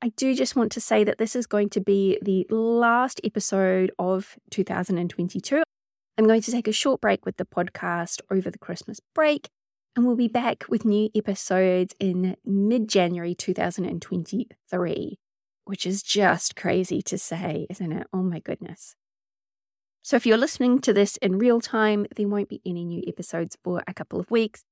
I 0.00 0.08
do 0.10 0.36
just 0.36 0.54
want 0.54 0.70
to 0.72 0.80
say 0.80 1.02
that 1.02 1.18
this 1.18 1.34
is 1.34 1.46
going 1.46 1.70
to 1.70 1.80
be 1.80 2.18
the 2.22 2.46
last 2.48 3.20
episode 3.24 3.90
of 3.98 4.36
2022. 4.50 5.62
I'm 6.16 6.26
going 6.26 6.42
to 6.42 6.52
take 6.52 6.68
a 6.68 6.72
short 6.72 7.00
break 7.00 7.26
with 7.26 7.36
the 7.36 7.44
podcast 7.44 8.20
over 8.30 8.52
the 8.52 8.58
Christmas 8.58 9.00
break, 9.16 9.48
and 9.96 10.06
we'll 10.06 10.14
be 10.14 10.28
back 10.28 10.64
with 10.68 10.84
new 10.84 11.10
episodes 11.12 11.92
in 11.98 12.36
mid 12.44 12.88
January 12.88 13.34
2023 13.34 15.18
which 15.64 15.86
is 15.86 16.02
just 16.02 16.56
crazy 16.56 17.02
to 17.02 17.18
say, 17.18 17.66
isn't 17.70 17.92
it? 17.92 18.06
Oh 18.12 18.22
my 18.22 18.40
goodness. 18.40 18.94
So, 20.02 20.16
if 20.16 20.26
you're 20.26 20.36
listening 20.36 20.80
to 20.80 20.92
this 20.92 21.16
in 21.18 21.38
real 21.38 21.60
time, 21.60 22.06
there 22.14 22.28
won't 22.28 22.50
be 22.50 22.60
any 22.66 22.84
new 22.84 23.02
episodes 23.06 23.56
for 23.64 23.82
a 23.86 23.94
couple 23.94 24.20
of 24.20 24.30
weeks. 24.30 24.62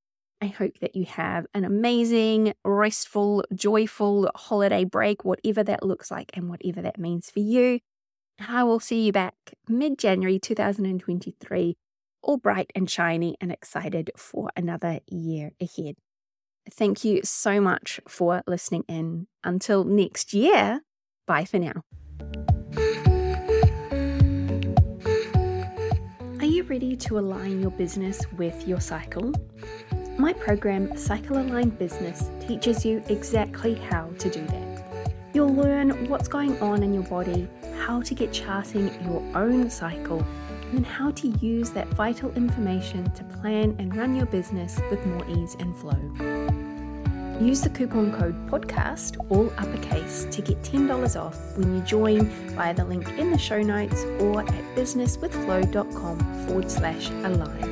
I 0.43 0.47
hope 0.47 0.81
that 0.81 0.95
you 0.95 1.05
have 1.07 1.47
an 1.55 1.65
amazing, 1.65 2.53
restful, 2.65 3.45
joyful 3.55 4.31
holiday 4.35 4.85
break, 4.85 5.25
whatever 5.25 5.63
that 5.63 5.85
looks 5.85 6.11
like 6.11 6.33
and 6.35 6.51
whatever 6.51 6.83
that 6.83 6.99
means 6.99 7.31
for 7.31 7.41
you. 7.41 7.81
I 8.39 8.65
will 8.65 8.81
see 8.81 9.07
you 9.07 9.13
back 9.13 9.35
mid 9.69 9.99
January 9.99 10.39
2023, 10.39 11.77
all 12.23 12.37
bright 12.37 12.71
and 12.75 12.91
shiny 12.91 13.37
and 13.41 13.53
excited 13.53 14.11
for 14.17 14.51
another 14.57 15.01
year 15.07 15.53
ahead. 15.61 15.95
Thank 16.71 17.05
you 17.05 17.21
so 17.25 17.61
much 17.61 18.01
for 18.07 18.43
listening 18.47 18.85
in. 18.89 19.27
Until 19.45 19.85
next 19.85 20.33
year, 20.33 20.81
bye 21.27 21.45
for 21.45 21.59
now. 21.59 21.83
Are 26.39 26.47
you 26.47 26.63
ready 26.65 26.97
to 26.97 27.19
align 27.19 27.61
your 27.61 27.71
business 27.73 28.21
with 28.37 28.67
your 28.67 28.81
cycle? 28.81 29.33
My 30.19 30.33
program, 30.33 30.97
Cycle 30.97 31.39
Aligned 31.39 31.79
Business, 31.79 32.31
teaches 32.41 32.85
you 32.85 33.03
exactly 33.09 33.75
how 33.75 34.11
to 34.19 34.31
do 34.31 34.45
that. 34.47 35.13
You'll 35.33 35.55
learn 35.55 36.09
what's 36.09 36.29
going 36.29 36.59
on 36.61 36.83
in 36.83 36.93
your 36.93 37.05
body, 37.05 37.49
how 37.81 38.03
to 38.03 38.15
get 38.15 38.33
charting 38.33 38.93
your 39.05 39.23
own 39.35 39.71
cycle, 39.71 40.25
and 40.73 40.87
how 40.87 41.11
to 41.13 41.29
use 41.29 41.71
that 41.71 41.89
vital 41.89 42.31
information 42.33 43.11
to 43.13 43.25
plan 43.25 43.75
and 43.79 43.97
run 43.97 44.15
your 44.15 44.27
business 44.27 44.81
with 44.91 45.05
more 45.07 45.27
ease 45.31 45.57
and 45.59 45.75
flow. 45.77 46.42
Use 47.43 47.61
the 47.61 47.71
coupon 47.71 48.13
code 48.13 48.37
podcast, 48.47 49.17
all 49.29 49.53
uppercase, 49.59 50.29
to 50.31 50.41
get 50.41 50.63
$10 50.63 51.21
off 51.21 51.37
when 51.57 51.75
you 51.75 51.83
join 51.83 52.27
via 52.55 52.73
the 52.73 52.85
link 52.85 53.09
in 53.19 53.33
the 53.33 53.39
show 53.39 53.61
notes 53.61 54.05
or 54.21 54.43
at 54.43 54.77
businesswithflow.com 54.77 56.47
forward 56.47 56.71
slash 56.71 57.11
align. 57.11 57.72